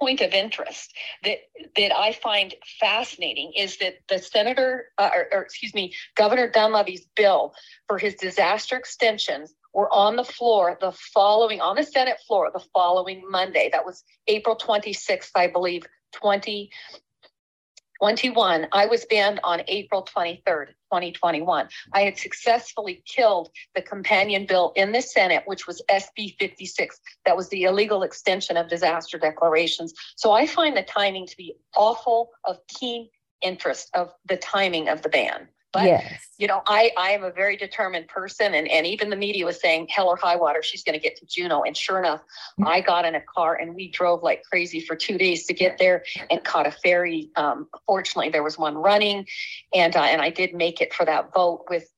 [0.00, 1.38] point of interest that
[1.76, 7.06] that I find fascinating is that the senator, uh, or, or, excuse me, Governor Dunleavy's
[7.16, 7.54] bill
[7.88, 12.64] for his disaster extensions were on the floor the following, on the Senate floor the
[12.72, 13.68] following Monday.
[13.72, 18.68] That was April 26th, I believe, 2021.
[18.72, 21.68] I was banned on April 23rd, 2021.
[21.92, 27.00] I had successfully killed the companion bill in the Senate, which was SB 56.
[27.26, 29.92] That was the illegal extension of disaster declarations.
[30.16, 33.08] So I find the timing to be awful of keen
[33.42, 35.48] interest of the timing of the ban.
[35.74, 36.28] But yes.
[36.38, 39.60] you know, I I am a very determined person, and and even the media was
[39.60, 41.64] saying hell or high water, she's going to get to Juneau.
[41.64, 42.68] And sure enough, mm-hmm.
[42.68, 45.76] I got in a car and we drove like crazy for two days to get
[45.78, 47.30] there and caught a ferry.
[47.36, 49.26] Um, fortunately, there was one running,
[49.74, 51.90] and uh, and I did make it for that vote with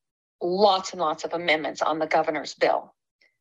[0.43, 2.95] lots and lots of amendments on the governor's bill.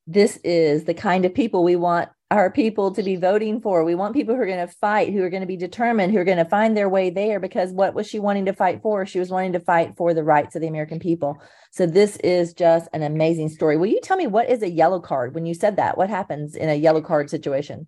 [0.08, 3.84] This is the kind of people we want our people to be voting for.
[3.84, 6.20] We want people who are going to fight, who are going to be determined, who
[6.20, 7.40] are going to find their way there.
[7.40, 9.06] Because what was she wanting to fight for?
[9.06, 11.38] She was wanting to fight for the rights of the American people.
[11.72, 13.78] So this is just an amazing story.
[13.78, 15.36] Will you tell me what is a yellow card?
[15.36, 17.88] When you said that, what happens in a yellow card situation?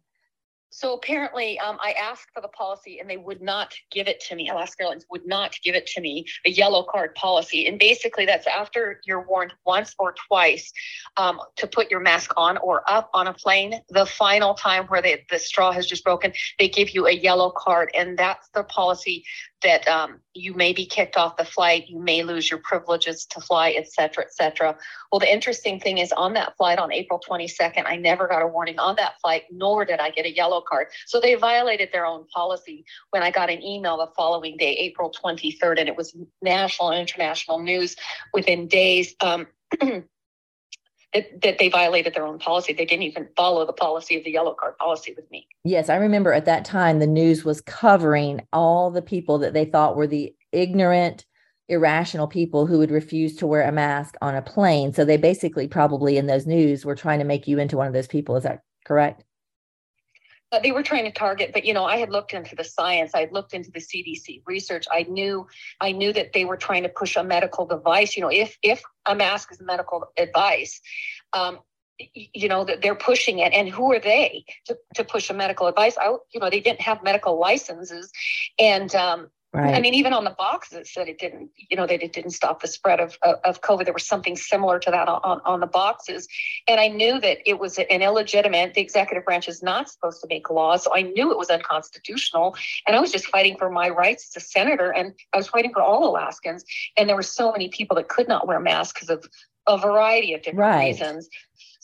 [0.78, 4.36] So apparently, um, I asked for the policy and they would not give it to
[4.36, 4.50] me.
[4.50, 7.66] Alaska Airlines would not give it to me, a yellow card policy.
[7.66, 10.72] And basically, that's after you're warned once or twice
[11.18, 13.82] um, to put your mask on or up on a plane.
[13.90, 17.50] The final time where they, the straw has just broken, they give you a yellow
[17.50, 17.90] card.
[17.96, 19.26] And that's the policy
[19.64, 23.42] that um, you may be kicked off the flight, you may lose your privileges to
[23.42, 24.78] fly, et cetera, et cetera.
[25.12, 28.48] Well, the interesting thing is on that flight on April 22nd, I never got a
[28.48, 30.88] warning on that flight, nor did I get a yellow card.
[31.06, 35.12] So they violated their own policy when I got an email the following day, April
[35.12, 37.96] 23rd, and it was national and international news
[38.34, 39.16] within days.
[39.22, 39.48] Um,
[41.14, 42.74] that, that they violated their own policy.
[42.74, 45.48] They didn't even follow the policy of the yellow card policy with me.
[45.64, 49.66] Yes, I remember at that time the news was covering all the people that they
[49.66, 51.26] thought were the ignorant,
[51.70, 54.94] irrational people who would refuse to wear a mask on a plane.
[54.94, 57.94] So they basically probably in those news were trying to make you into one of
[57.94, 58.36] those people.
[58.36, 59.24] Is that correct?
[60.64, 63.20] They were trying to target but you know i had looked into the science i
[63.20, 64.86] had looked into the cdc research.
[64.92, 65.48] I knew
[65.82, 68.16] i knew that they were trying to push a medical device.
[68.16, 70.82] You know if if a mask is medical advice
[71.34, 71.60] um,
[72.00, 73.54] you know that they're pushing it.
[73.54, 75.98] And who are they to, to push a medical advice?
[75.98, 78.12] I you know they didn't have medical licenses.
[78.60, 79.76] And um Right.
[79.76, 82.32] I mean, even on the box, it said it didn't, you know, that it didn't
[82.32, 83.86] stop the spread of, of COVID.
[83.86, 86.28] There was something similar to that on, on the boxes.
[86.68, 90.28] And I knew that it was an illegitimate, the executive branch is not supposed to
[90.28, 90.84] make laws.
[90.84, 92.56] So I knew it was unconstitutional.
[92.86, 94.92] And I was just fighting for my rights as a senator.
[94.92, 96.66] And I was fighting for all Alaskans.
[96.98, 99.30] And there were so many people that could not wear masks because of
[99.66, 100.88] a variety of different right.
[100.88, 101.30] reasons.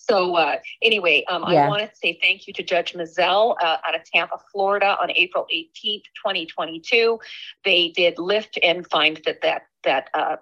[0.10, 1.66] So uh, anyway, um, yeah.
[1.66, 5.10] I wanted to say thank you to Judge Mizelle uh, out of Tampa, Florida, on
[5.12, 7.20] April 18th, 2022.
[7.64, 10.38] They did lift and find that that that uh,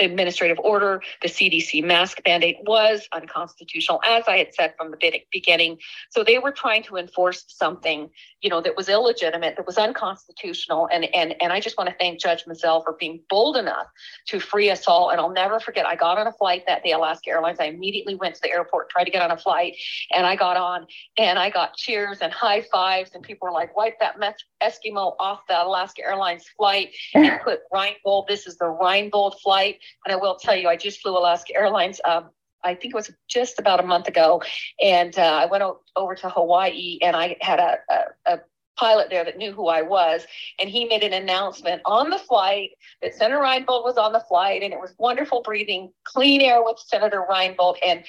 [0.00, 5.78] administrative order, the CDC mask mandate was unconstitutional, as I had said from the beginning.
[6.10, 10.88] So they were trying to enforce something, you know, that was illegitimate, that was unconstitutional.
[10.92, 13.86] And and and I just want to thank Judge Mizelle for being bold enough
[14.28, 15.10] to free us all.
[15.10, 17.58] And I'll never forget, I got on a flight that day, Alaska Airlines.
[17.60, 19.74] I immediately went to the airport, tried to get on a flight,
[20.14, 20.86] and I got on
[21.16, 24.16] and I got cheers and high fives, and people were like, wipe that
[24.62, 28.26] Eskimo off the Alaska Airlines flight and put Reinbold.
[28.28, 29.78] This is the Reinbold flight.
[30.04, 32.00] And I will tell you, I just flew Alaska Airlines.
[32.04, 32.30] Um,
[32.64, 34.42] I think it was just about a month ago,
[34.82, 38.40] and uh, I went o- over to Hawaii, and I had a, a, a
[38.76, 40.26] pilot there that knew who I was,
[40.58, 42.70] and he made an announcement on the flight
[43.00, 46.78] that Senator Reinbold was on the flight, and it was wonderful breathing clean air with
[46.78, 48.04] Senator Reinbold, and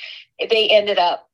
[0.50, 1.29] they ended up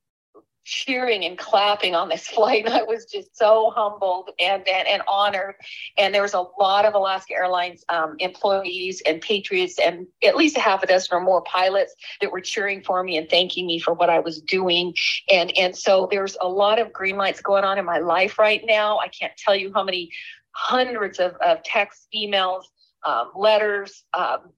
[0.65, 2.67] cheering and clapping on this flight.
[2.67, 5.55] I was just so humbled and, and, and honored.
[5.97, 10.57] And there was a lot of Alaska Airlines um, employees and patriots and at least
[10.57, 13.79] a half a dozen or more pilots that were cheering for me and thanking me
[13.79, 14.93] for what I was doing.
[15.31, 18.61] And, and so there's a lot of green lights going on in my life right
[18.65, 18.97] now.
[18.97, 20.11] I can't tell you how many
[20.51, 22.63] hundreds of, of texts, emails,
[23.05, 24.49] um, letters, um,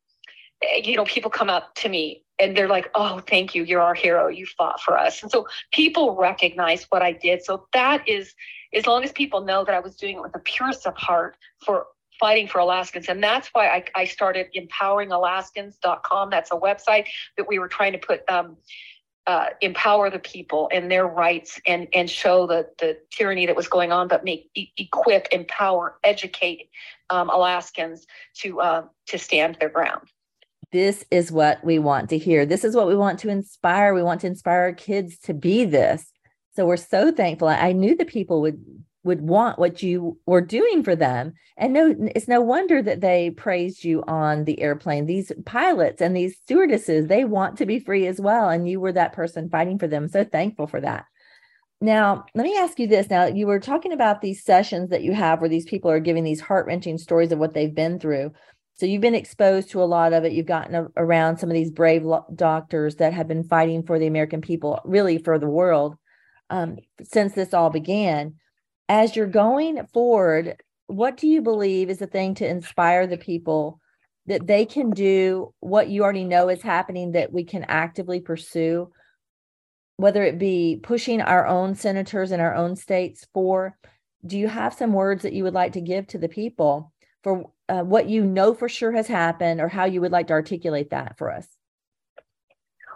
[0.84, 3.64] you know, people come up to me and they're like, oh, thank you.
[3.64, 4.28] You're our hero.
[4.28, 5.22] You fought for us.
[5.24, 7.44] And so people recognize what I did.
[7.44, 8.36] So that is,
[8.74, 11.38] as long as people know that I was doing it with the purest of heart
[11.66, 11.88] for
[12.20, 13.10] fighting for Alaskans.
[13.10, 16.30] And that's why I, I started empoweringalaskans.com.
[16.30, 17.08] That's a website
[17.38, 18.58] that we were trying to put, um,
[19.28, 23.68] uh, empower the people and their rights and, and show the, the tyranny that was
[23.68, 26.70] going on, but make e- equip, empower, educate
[27.10, 30.08] um, Alaskans to uh, to stand their ground.
[30.72, 32.46] This is what we want to hear.
[32.46, 33.94] This is what we want to inspire.
[33.94, 36.12] We want to inspire our kids to be this.
[36.56, 37.48] So we're so thankful.
[37.48, 38.64] I knew the people would
[39.04, 41.34] would want what you were doing for them.
[41.56, 45.06] And no, it's no wonder that they praised you on the airplane.
[45.06, 48.50] These pilots and these stewardesses, they want to be free as well.
[48.50, 50.08] And you were that person fighting for them.
[50.08, 51.06] So thankful for that.
[51.80, 53.10] Now, let me ask you this.
[53.10, 56.24] Now, you were talking about these sessions that you have where these people are giving
[56.24, 58.32] these heart wrenching stories of what they've been through.
[58.80, 60.34] So you've been exposed to a lot of it.
[60.34, 63.98] You've gotten a, around some of these brave lo- doctors that have been fighting for
[63.98, 65.96] the American people, really for the world,
[66.50, 68.36] um, since this all began.
[68.88, 73.82] As you're going forward, what do you believe is the thing to inspire the people
[74.28, 78.92] that they can do what you already know is happening that we can actively pursue?
[79.96, 83.76] Whether it be pushing our own senators in our own states for,
[84.24, 87.50] do you have some words that you would like to give to the people for
[87.70, 90.92] uh, what you know for sure has happened or how you would like to articulate
[90.92, 91.57] that for us.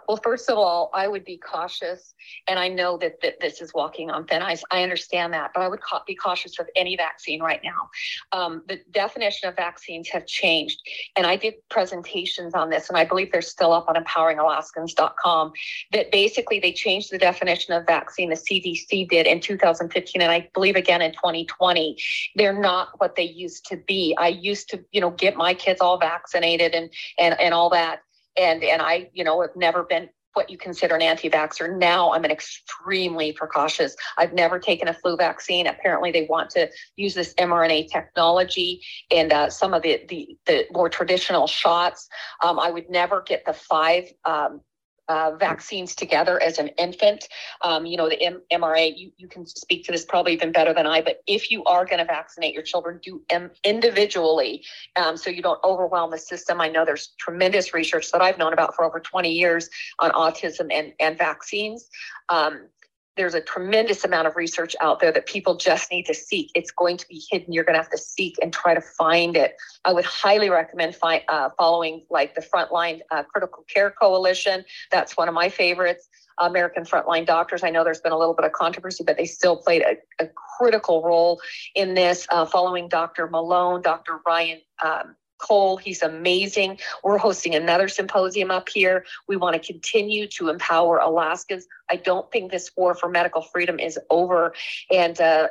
[0.08, 2.14] Well, first of all, I would be cautious,
[2.48, 4.62] and I know that, that this is walking on thin ice.
[4.70, 7.88] I understand that, but I would ca- be cautious of any vaccine right now.
[8.32, 10.80] Um, the definition of vaccines have changed,
[11.16, 15.52] and I did presentations on this, and I believe they're still up on empoweringalaskans.com.
[15.92, 18.30] That basically they changed the definition of vaccine.
[18.30, 21.96] The CDC did in 2015, and I believe again in 2020.
[22.36, 24.16] They're not what they used to be.
[24.18, 28.00] I used to, you know, get my kids all vaccinated and and and all that
[28.36, 31.76] and and I, you know, have never been what you consider an anti-vaxxer.
[31.76, 33.94] Now I'm an extremely precautious.
[34.16, 35.66] I've never taken a flu vaccine.
[35.66, 38.80] Apparently, they want to use this mRNA technology
[39.10, 42.08] and uh, some of the, the, the more traditional shots.
[42.42, 44.62] Um, I would never get the five um,
[45.08, 47.28] uh, vaccines together as an infant.
[47.60, 50.72] Um, you know, the M- MRA, you, you can speak to this probably even better
[50.72, 54.64] than I, but if you are going to vaccinate your children, do M- individually
[54.96, 56.60] um, so you don't overwhelm the system.
[56.60, 60.72] I know there's tremendous research that I've known about for over 20 years on autism
[60.72, 61.88] and, and vaccines.
[62.28, 62.68] Um,
[63.16, 66.50] there's a tremendous amount of research out there that people just need to seek.
[66.54, 67.52] It's going to be hidden.
[67.52, 69.54] You're going to have to seek and try to find it.
[69.84, 74.64] I would highly recommend fi- uh, following like the Frontline uh, Critical Care Coalition.
[74.90, 76.08] That's one of my favorites.
[76.38, 77.62] American Frontline Doctors.
[77.62, 80.28] I know there's been a little bit of controversy, but they still played a, a
[80.58, 81.40] critical role
[81.74, 82.26] in this.
[82.30, 83.28] Uh, following Dr.
[83.28, 84.20] Malone, Dr.
[84.26, 85.76] Ryan um, Cole.
[85.76, 86.78] He's amazing.
[87.02, 89.04] We're hosting another symposium up here.
[89.28, 91.66] We want to continue to empower Alaskans.
[91.90, 94.54] I don't think this war for medical freedom is over.
[94.90, 95.48] And uh,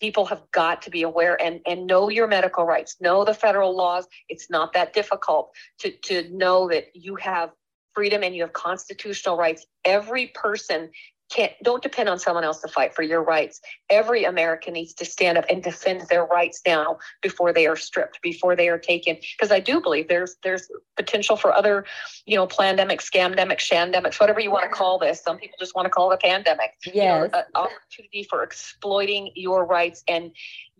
[0.00, 3.76] people have got to be aware and, and know your medical rights, know the federal
[3.76, 4.06] laws.
[4.28, 7.50] It's not that difficult to, to know that you have
[7.94, 9.66] freedom and you have constitutional rights.
[9.84, 10.90] Every person
[11.28, 13.60] can't don't depend on someone else to fight for your rights.
[13.90, 18.20] Every American needs to stand up and defend their rights now before they are stripped,
[18.22, 19.16] before they are taken.
[19.36, 21.84] Because I do believe there's there's potential for other,
[22.26, 25.22] you know, pandemic, scamdemic, shandemics, whatever you want to call this.
[25.22, 26.70] Some people just want to call it a pandemic.
[26.84, 26.94] Yes.
[26.94, 30.30] You know, an opportunity for exploiting your rights and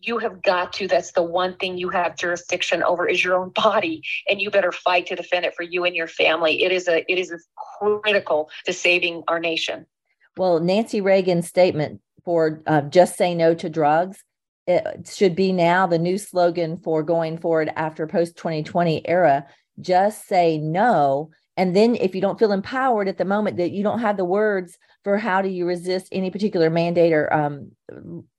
[0.02, 3.50] you have got to that's the one thing you have jurisdiction over is your own
[3.50, 6.86] body and you better fight to defend it for you and your family it is
[6.86, 7.32] a it is
[7.80, 9.86] critical to saving our nation
[10.36, 14.22] well, Nancy Reagan's statement for uh, just say no to drugs
[14.66, 19.46] it should be now the new slogan for going forward after post 2020 era.
[19.80, 21.30] Just say no.
[21.56, 24.24] And then if you don't feel empowered at the moment that you don't have the
[24.24, 27.72] words for how do you resist any particular mandate or um,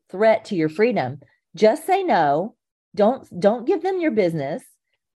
[0.09, 1.21] threat to your freedom,
[1.55, 2.55] just say no.
[2.93, 4.63] Don't don't give them your business.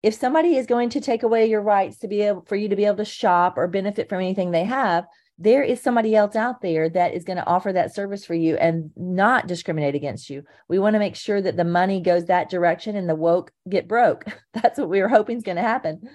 [0.01, 2.75] If somebody is going to take away your rights to be able for you to
[2.75, 5.05] be able to shop or benefit from anything they have,
[5.41, 8.57] there is somebody else out there that is going to offer that service for you
[8.57, 10.43] and not discriminate against you.
[10.67, 13.87] We want to make sure that the money goes that direction and the woke get
[13.87, 14.25] broke.
[14.53, 16.07] That's what we were hoping is going to happen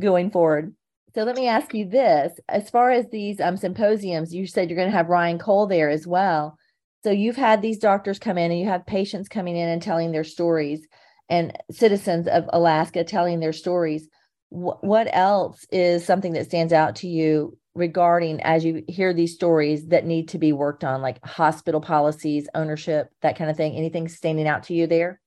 [0.00, 0.74] going forward.
[1.14, 4.76] So let me ask you this: as far as these um, symposiums, you said you're
[4.76, 6.58] going to have Ryan Cole there as well.
[7.04, 10.10] So you've had these doctors come in and you have patients coming in and telling
[10.10, 10.84] their stories,
[11.28, 14.08] and citizens of Alaska telling their stories.
[14.48, 19.86] what else is something that stands out to you regarding as you hear these stories
[19.88, 24.08] that need to be worked on like hospital policies ownership that kind of thing anything
[24.08, 25.20] standing out to you there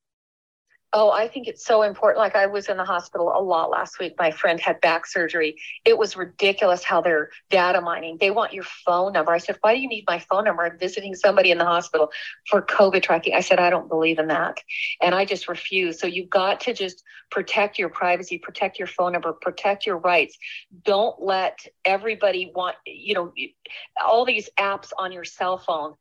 [0.91, 2.17] Oh, I think it's so important.
[2.17, 4.15] Like I was in the hospital a lot last week.
[4.17, 5.55] My friend had back surgery.
[5.85, 8.17] It was ridiculous how they're data mining.
[8.19, 9.31] They want your phone number.
[9.31, 10.65] I said, Why do you need my phone number?
[10.65, 12.11] I'm visiting somebody in the hospital
[12.47, 13.35] for COVID tracking.
[13.35, 14.61] I said, I don't believe in that.
[14.99, 15.99] And I just refuse.
[15.99, 20.39] So you've got to just protect your privacy, protect your phone number, protect your rights.
[20.83, 23.31] Don't let everybody want, you know,
[24.03, 25.93] all these apps on your cell phone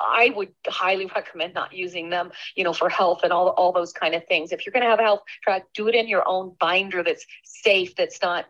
[0.00, 3.92] I would highly recommend not using them, you know, for health and all all those
[3.92, 4.52] kind of things.
[4.52, 7.24] If you're going to have a health track, do it in your own binder that's
[7.44, 8.46] safe, that's not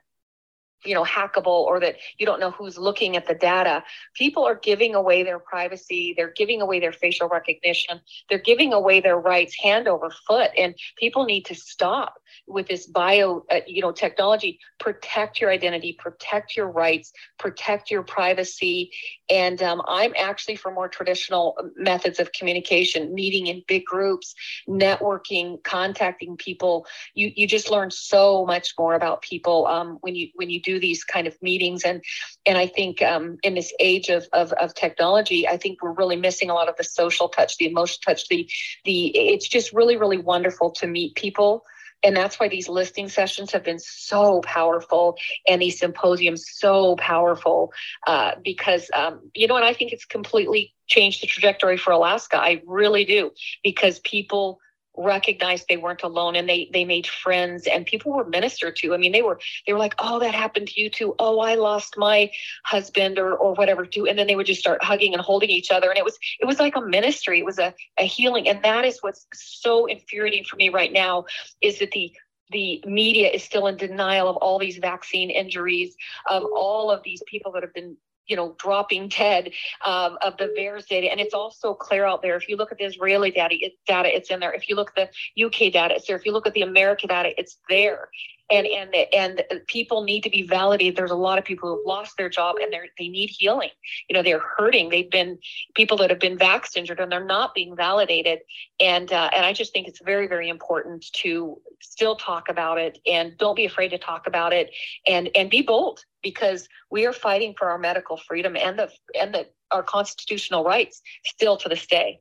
[0.84, 3.82] you know hackable or that you don't know who's looking at the data
[4.14, 9.00] people are giving away their privacy they're giving away their facial recognition they're giving away
[9.00, 12.14] their rights hand over foot and people need to stop
[12.46, 14.58] with this bio uh, you know technology.
[14.78, 18.90] Protect your identity protect your rights protect your privacy
[19.28, 24.34] and um, i'm actually for more traditional methods of communication meeting in big groups
[24.68, 26.86] networking contacting people.
[27.14, 30.69] You you just learn so much more about people um, when you when you do
[30.78, 31.84] these kind of meetings.
[31.84, 32.02] And
[32.46, 36.16] and i think um, in this age of, of of technology i think we're really
[36.16, 38.48] missing a lot of the social touch the emotional touch the
[38.84, 41.64] the it's just really really wonderful to meet people.
[42.02, 47.74] And that's why these listing sessions have been so powerful and these symposiums so powerful
[48.06, 52.38] uh, because um, you know and i think it's completely changed the trajectory for alaska.
[52.38, 54.60] I really do because people
[55.02, 58.94] recognized they weren't alone and they they made friends and people were ministered to.
[58.94, 61.14] I mean they were they were like oh that happened to you too.
[61.18, 62.30] Oh i lost my
[62.64, 64.06] husband or or whatever too.
[64.06, 65.88] And then they would just start hugging and holding each other.
[65.90, 67.40] And it was it was like a ministry.
[67.40, 68.48] It was a, a healing.
[68.48, 71.24] And that is what's so infuriating for me right now
[71.60, 72.12] is that the
[72.50, 75.94] the media is still in denial of all these vaccine injuries,
[76.28, 77.96] of all of these people that have been
[78.30, 79.50] you know, dropping dead
[79.84, 81.10] um, of the VAERS data.
[81.10, 82.36] And it's also clear out there.
[82.36, 84.52] If you look at the Israeli data, it, data, it's in there.
[84.52, 86.16] If you look at the UK data, it's there.
[86.16, 88.08] If you look at the American data, it's there
[88.50, 90.96] and and and people need to be validated.
[90.96, 93.70] There's a lot of people who've lost their job and they they need healing.
[94.08, 94.88] You know they're hurting.
[94.88, 95.38] They've been
[95.74, 98.40] people that have been vax injured and they're not being validated.
[98.78, 102.98] And uh, and i just think it's very very important to still talk about it
[103.06, 104.70] and don't be afraid to talk about it
[105.06, 109.34] and and be bold because we are fighting for our medical freedom and the and
[109.34, 112.20] the our constitutional rights still to this day.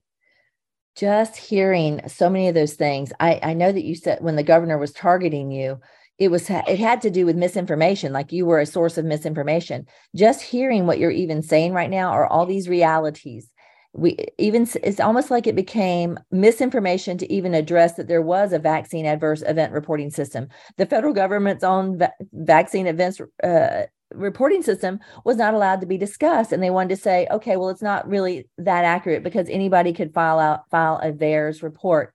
[0.96, 4.44] Just hearing so many of those things i i know that you said when the
[4.44, 5.80] governor was targeting you
[6.20, 9.88] it was it had to do with misinformation like you were a source of misinformation.
[10.16, 13.50] Just hearing what you're even saying right now are all these realities.
[13.94, 18.60] We even it's almost like it became misinformation to even address that there was a
[18.60, 20.50] vaccine adverse event reporting system.
[20.78, 25.98] The federal government's own va- vaccine events uh, reporting system was not allowed to be
[25.98, 29.94] discussed and they wanted to say okay well it's not really that accurate because anybody
[29.94, 32.12] could file out file a VAERS report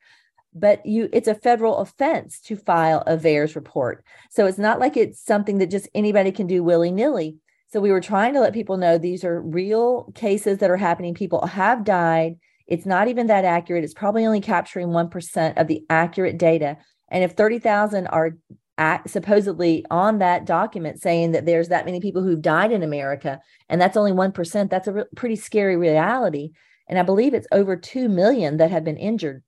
[0.55, 4.05] but you it's a federal offense to file a VAERS report.
[4.31, 7.37] So it's not like it's something that just anybody can do willy-nilly.
[7.73, 11.15] So we were trying to let people know these are real cases that are happening.
[11.15, 12.37] People have died.
[12.67, 13.85] It's not even that accurate.
[13.85, 16.77] It's probably only capturing 1% of the accurate data.
[17.09, 18.37] And if 30,000 are
[18.79, 23.41] at, supposedly on that document saying that there's that many people who've died in America,
[23.69, 26.53] and that's only 1%, that's a re- pretty scary reality.
[26.89, 29.43] And I believe it's over 2 million that have been injured.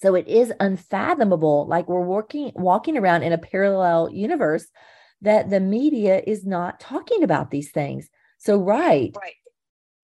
[0.00, 4.66] So it is unfathomable, like we're working walking around in a parallel universe
[5.22, 8.08] that the media is not talking about these things.
[8.38, 9.12] So right.
[9.20, 9.34] Right.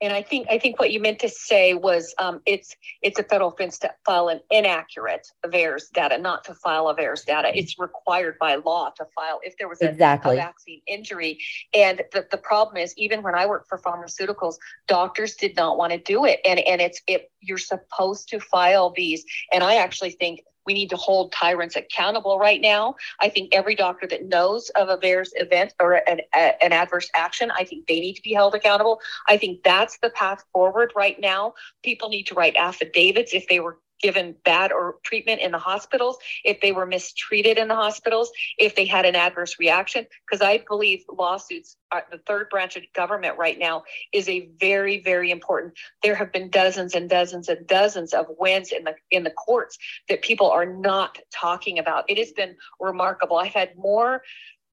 [0.04, 3.22] And I think I think what you meant to say was um, it's it's a
[3.22, 7.50] federal offense to file an inaccurate VAERS data, not to file a VAERS data.
[7.56, 10.36] It's required by law to file if there was a, exactly.
[10.36, 11.38] a vaccine injury.
[11.72, 15.92] And the, the problem is even when I worked for pharmaceuticals, doctors did not want
[15.92, 16.40] to do it.
[16.44, 19.24] And and it's it you're supposed to file these.
[19.52, 22.96] And I actually think we need to hold tyrants accountable right now.
[23.20, 27.10] I think every doctor that knows of a VAERS event or an, a, an adverse
[27.14, 29.00] action, I think they need to be held accountable.
[29.28, 31.54] I think that's the path forward right now.
[31.82, 36.18] People need to write affidavits if they were given bad or treatment in the hospitals,
[36.44, 40.06] if they were mistreated in the hospitals, if they had an adverse reaction.
[40.26, 45.00] Because I believe lawsuits, are, the third branch of government right now, is a very,
[45.00, 45.72] very important.
[46.02, 49.78] There have been dozens and dozens and dozens of wins in the in the courts
[50.10, 52.04] that people are not talking about.
[52.10, 53.38] It has been remarkable.
[53.38, 54.22] I've had more,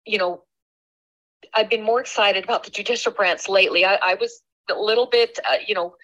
[0.05, 0.43] you know,
[1.53, 3.85] I've been more excited about the judicial branch lately.
[3.85, 5.95] I, I was a little bit, uh, you know,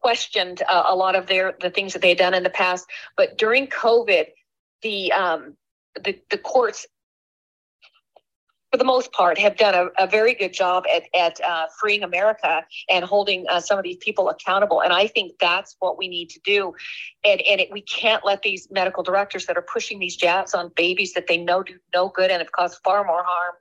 [0.00, 2.86] questioned uh, a lot of their the things that they had done in the past.
[3.16, 4.26] But during COVID,
[4.82, 5.56] the um,
[6.02, 6.86] the, the courts
[8.70, 12.04] for the most part, have done a, a very good job at, at uh, freeing
[12.04, 14.80] America and holding uh, some of these people accountable.
[14.80, 16.72] And I think that's what we need to do.
[17.24, 20.70] And, and it, we can't let these medical directors that are pushing these jabs on
[20.76, 23.54] babies that they know do no good and have caused far more harm.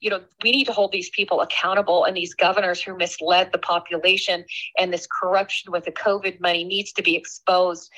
[0.00, 2.04] You know, we need to hold these people accountable.
[2.04, 4.44] And these governors who misled the population
[4.78, 7.88] and this corruption with the COVID money needs to be exposed.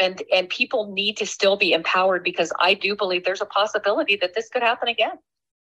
[0.00, 4.16] And, and people need to still be empowered because I do believe there's a possibility
[4.16, 5.18] that this could happen again.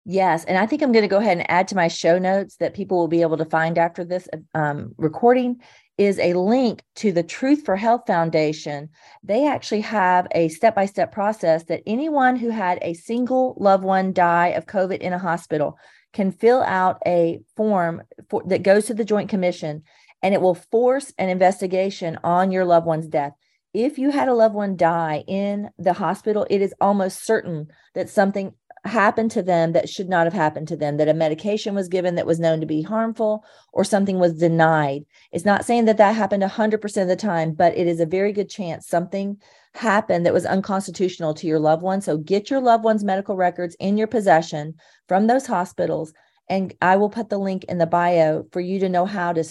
[0.05, 0.43] Yes.
[0.43, 2.73] And I think I'm going to go ahead and add to my show notes that
[2.73, 5.61] people will be able to find after this um, recording
[5.97, 8.89] is a link to the Truth for Health Foundation.
[9.23, 13.83] They actually have a step by step process that anyone who had a single loved
[13.83, 15.77] one die of COVID in a hospital
[16.11, 19.83] can fill out a form for, that goes to the Joint Commission
[20.21, 23.33] and it will force an investigation on your loved one's death.
[23.73, 28.09] If you had a loved one die in the hospital, it is almost certain that
[28.09, 28.53] something
[28.85, 32.15] happened to them that should not have happened to them, that a medication was given
[32.15, 35.05] that was known to be harmful or something was denied.
[35.31, 38.33] It's not saying that that happened 100% of the time, but it is a very
[38.33, 39.41] good chance something
[39.73, 42.01] happened that was unconstitutional to your loved one.
[42.01, 44.75] So get your loved one's medical records in your possession
[45.07, 46.13] from those hospitals.
[46.49, 49.43] And I will put the link in the bio for you to know how to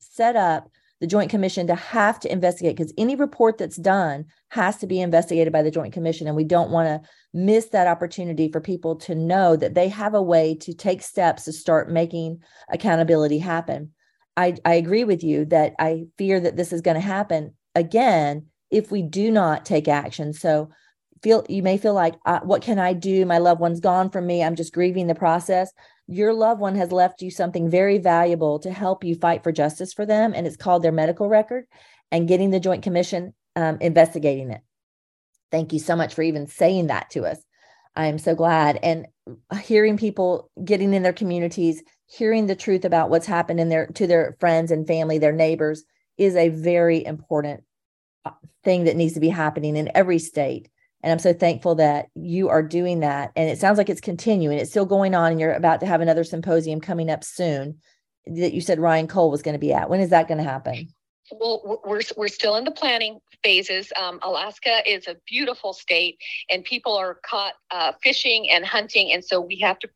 [0.00, 0.68] set up
[1.04, 5.02] the Joint Commission to have to investigate because any report that's done has to be
[5.02, 6.26] investigated by the Joint Commission.
[6.26, 10.14] And we don't want to miss that opportunity for people to know that they have
[10.14, 13.90] a way to take steps to start making accountability happen.
[14.34, 18.46] I, I agree with you that I fear that this is going to happen again
[18.70, 20.32] if we do not take action.
[20.32, 20.70] So
[21.22, 23.26] feel you may feel like uh, what can I do?
[23.26, 24.42] My loved one's gone from me.
[24.42, 25.70] I'm just grieving the process
[26.06, 29.92] your loved one has left you something very valuable to help you fight for justice
[29.92, 30.32] for them.
[30.34, 31.64] And it's called their medical record
[32.10, 34.60] and getting the Joint Commission um, investigating it.
[35.50, 37.38] Thank you so much for even saying that to us.
[37.96, 38.78] I am so glad.
[38.82, 39.06] And
[39.62, 44.06] hearing people getting in their communities, hearing the truth about what's happened in their to
[44.06, 45.84] their friends and family, their neighbors,
[46.18, 47.62] is a very important
[48.24, 48.32] uh,
[48.64, 50.68] thing that needs to be happening in every state.
[51.04, 53.30] And I'm so thankful that you are doing that.
[53.36, 54.56] And it sounds like it's continuing.
[54.56, 55.32] It's still going on.
[55.32, 57.76] And you're about to have another symposium coming up soon
[58.26, 59.90] that you said Ryan Cole was going to be at.
[59.90, 60.88] When is that going to happen?
[61.30, 63.92] Well, we're, we're still in the planning phases.
[64.00, 66.16] Um, Alaska is a beautiful state,
[66.50, 69.12] and people are caught uh, fishing and hunting.
[69.12, 69.88] And so we have to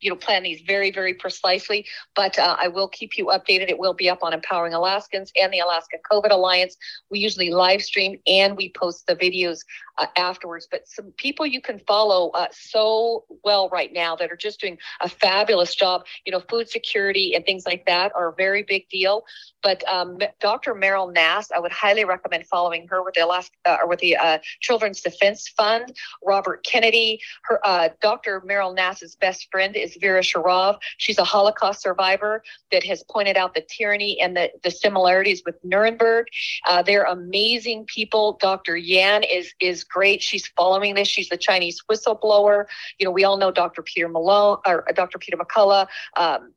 [0.00, 3.78] you know plan these very very precisely but uh, i will keep you updated it
[3.78, 6.76] will be up on empowering alaskans and the alaska covid alliance
[7.10, 9.60] we usually live stream and we post the videos
[10.00, 10.66] uh, afterwards.
[10.70, 14.78] But some people you can follow uh, so well right now that are just doing
[15.00, 16.06] a fabulous job.
[16.24, 19.24] You know, food security and things like that are a very big deal.
[19.62, 20.74] But um, Dr.
[20.74, 24.16] Meryl Nass, I would highly recommend following her with the Alaska, uh, or with the
[24.16, 25.94] uh, Children's Defense Fund.
[26.24, 28.40] Robert Kennedy, her uh, Dr.
[28.40, 30.78] Meryl Nass's best friend is Vera Sharav.
[30.96, 32.42] She's a Holocaust survivor
[32.72, 36.26] that has pointed out the tyranny and the, the similarities with Nuremberg.
[36.66, 38.38] Uh, they're amazing people.
[38.40, 38.76] Dr.
[38.76, 40.22] Yan is is great.
[40.22, 41.08] She's following this.
[41.08, 42.64] She's the Chinese whistleblower.
[42.98, 43.82] You know, we all know Dr.
[43.82, 45.18] Peter Malone or Dr.
[45.18, 45.86] Peter McCullough.
[46.16, 46.52] Um,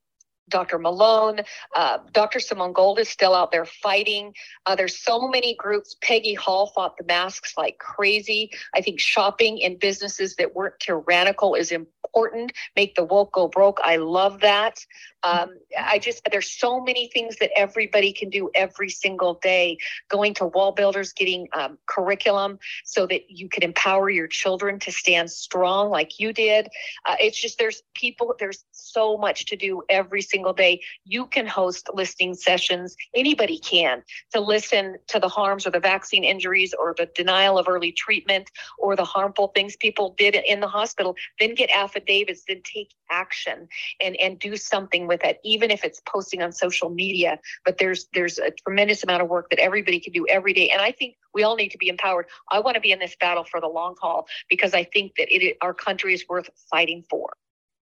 [0.49, 0.77] Dr.
[0.77, 1.39] Malone,
[1.75, 2.39] uh, Dr.
[2.39, 4.33] Simone Gold is still out there fighting.
[4.65, 5.95] Uh, there's so many groups.
[6.01, 8.51] Peggy Hall fought the masks like crazy.
[8.75, 12.51] I think shopping in businesses that weren't tyrannical is important.
[12.75, 13.79] Make the woke go broke.
[13.83, 14.85] I love that.
[15.23, 19.77] Um, I just, there's so many things that everybody can do every single day.
[20.09, 25.31] Going to WallBuilders, getting um, curriculum so that you can empower your children to stand
[25.31, 26.67] strong like you did.
[27.05, 30.81] Uh, it's just, there's people, there's so much to do every single day.
[31.05, 34.03] You can host listening sessions, anybody can,
[34.33, 38.49] to listen to the harms or the vaccine injuries or the denial of early treatment
[38.77, 41.15] or the harmful things people did in the hospital.
[41.39, 43.67] Then get affidavits, then take action
[43.99, 47.39] and, and do something with it, even if it's posting on social media.
[47.65, 50.69] But there's there's a tremendous amount of work that everybody can do every day.
[50.69, 52.27] And I think we all need to be empowered.
[52.51, 55.33] I want to be in this battle for the long haul because I think that
[55.33, 57.33] it, our country is worth fighting for.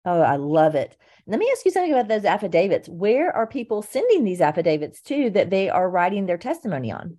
[0.05, 0.97] Oh, I love it.
[1.27, 2.89] Let me ask you something about those affidavits.
[2.89, 7.19] Where are people sending these affidavits to that they are writing their testimony on?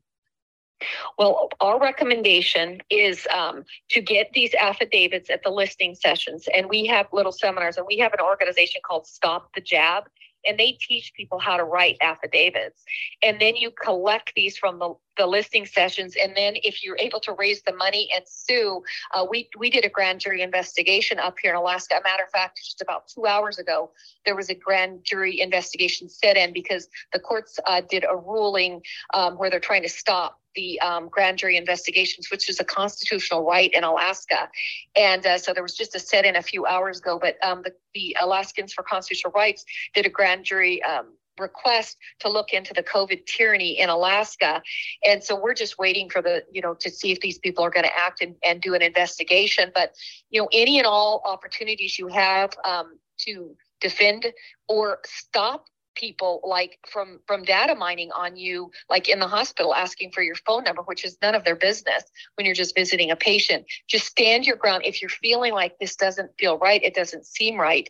[1.17, 6.47] Well, our recommendation is um, to get these affidavits at the listing sessions.
[6.53, 10.05] And we have little seminars, and we have an organization called Stop the Jab
[10.45, 12.84] and they teach people how to write affidavits.
[13.21, 16.15] And then you collect these from the, the listing sessions.
[16.19, 19.86] And then if you're able to raise the money and sue, uh, we, we did
[19.86, 21.93] a grand jury investigation up here in Alaska.
[21.99, 23.91] A matter of fact, just about two hours ago,
[24.26, 28.82] there was a grand jury investigation set in because the courts uh, did a ruling
[29.13, 33.45] um, where they're trying to stop the um, grand jury investigations, which is a constitutional
[33.45, 34.49] right in Alaska.
[34.95, 37.61] And uh, so there was just a set in a few hours ago, but um,
[37.63, 39.63] the, the, Alaskans for Constitutional Rights
[39.93, 44.61] did a grand jury um, request to look into the COVID tyranny in Alaska.
[45.05, 47.69] And so we're just waiting for the, you know, to see if these people are
[47.69, 49.71] going to act and, and do an investigation.
[49.73, 49.93] But,
[50.29, 54.27] you know, any and all opportunities you have um, to defend
[54.67, 55.65] or stop
[55.95, 60.35] people like from from data mining on you like in the hospital asking for your
[60.35, 62.03] phone number which is none of their business
[62.35, 65.95] when you're just visiting a patient just stand your ground if you're feeling like this
[65.95, 67.89] doesn't feel right it doesn't seem right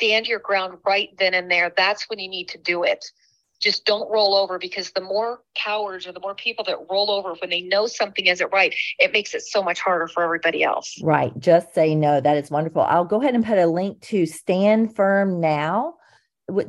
[0.00, 3.04] stand your ground right then and there that's when you need to do it
[3.60, 7.34] just don't roll over because the more cowards or the more people that roll over
[7.34, 10.98] when they know something isn't right, it makes it so much harder for everybody else.
[11.02, 11.38] Right.
[11.38, 12.22] Just say no.
[12.22, 12.80] That is wonderful.
[12.80, 15.96] I'll go ahead and put a link to Stand Firm Now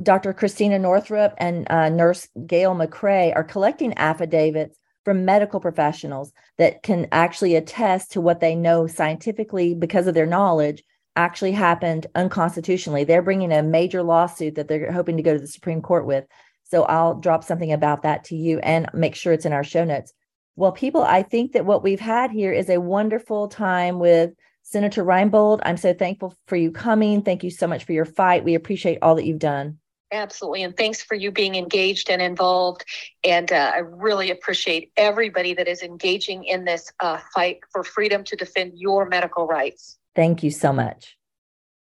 [0.04, 0.34] Dr.
[0.34, 7.08] Christiane Northrup and uh, Nurse Gail Macrae are collecting affidavits from medical professionals that can
[7.12, 10.84] actually attest to what they know scientifically because of their knowledge
[11.16, 13.04] actually happened unconstitutionally.
[13.04, 16.26] They're bringing a major lawsuit that they're hoping to go to the Supreme Court with.
[16.64, 19.84] So I'll drop something about that to you and make sure it's in our show
[19.84, 20.14] notes.
[20.56, 24.32] Well, people, I think that what we've had here is a wonderful time with
[24.64, 27.24] Senator Reinbold, I'm so thankful for you coming.
[27.24, 28.44] Thank you so much for your fight.
[28.44, 29.80] We appreciate all that you've done.
[30.14, 30.64] Absolutely.
[30.64, 32.86] And thanks for you being engaged and involved.
[33.24, 38.24] And uh, I really appreciate everybody that is engaging in this uh, fight for freedom
[38.26, 39.98] to defend your medical rights.
[40.16, 41.18] Thank you so much.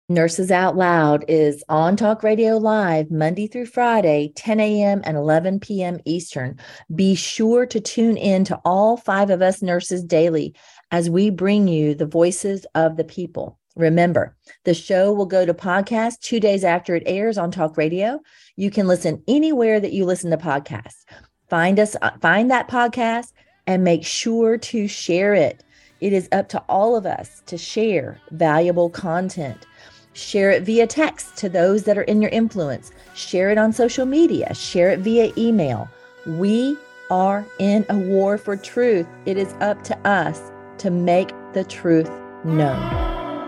[0.08, 5.00] Nurses Out Loud is on Talk Radio Live Monday through Friday, 10 a.m.
[5.04, 6.00] and 11 p.m.
[6.04, 6.58] Eastern.
[6.94, 10.54] Be sure to tune in to all five of us nurses daily
[10.90, 13.58] as we bring you the voices of the people.
[13.74, 18.20] Remember, the show will go to podcast two days after it airs on Talk Radio.
[18.56, 21.04] You can listen anywhere that you listen to podcasts.
[21.48, 23.32] Find us, uh, find that podcast,
[23.66, 25.64] and make sure to share it.
[26.02, 29.68] It is up to all of us to share valuable content.
[30.14, 32.90] Share it via text to those that are in your influence.
[33.14, 34.52] Share it on social media.
[34.52, 35.88] Share it via email.
[36.26, 36.76] We
[37.08, 39.06] are in a war for truth.
[39.26, 42.10] It is up to us to make the truth
[42.44, 42.82] known.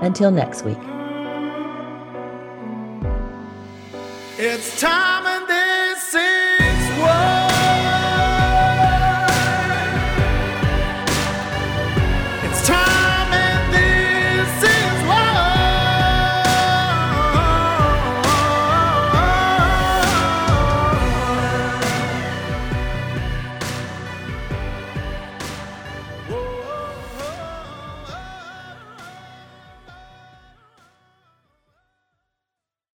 [0.05, 0.79] Until next week.
[4.39, 5.24] It's time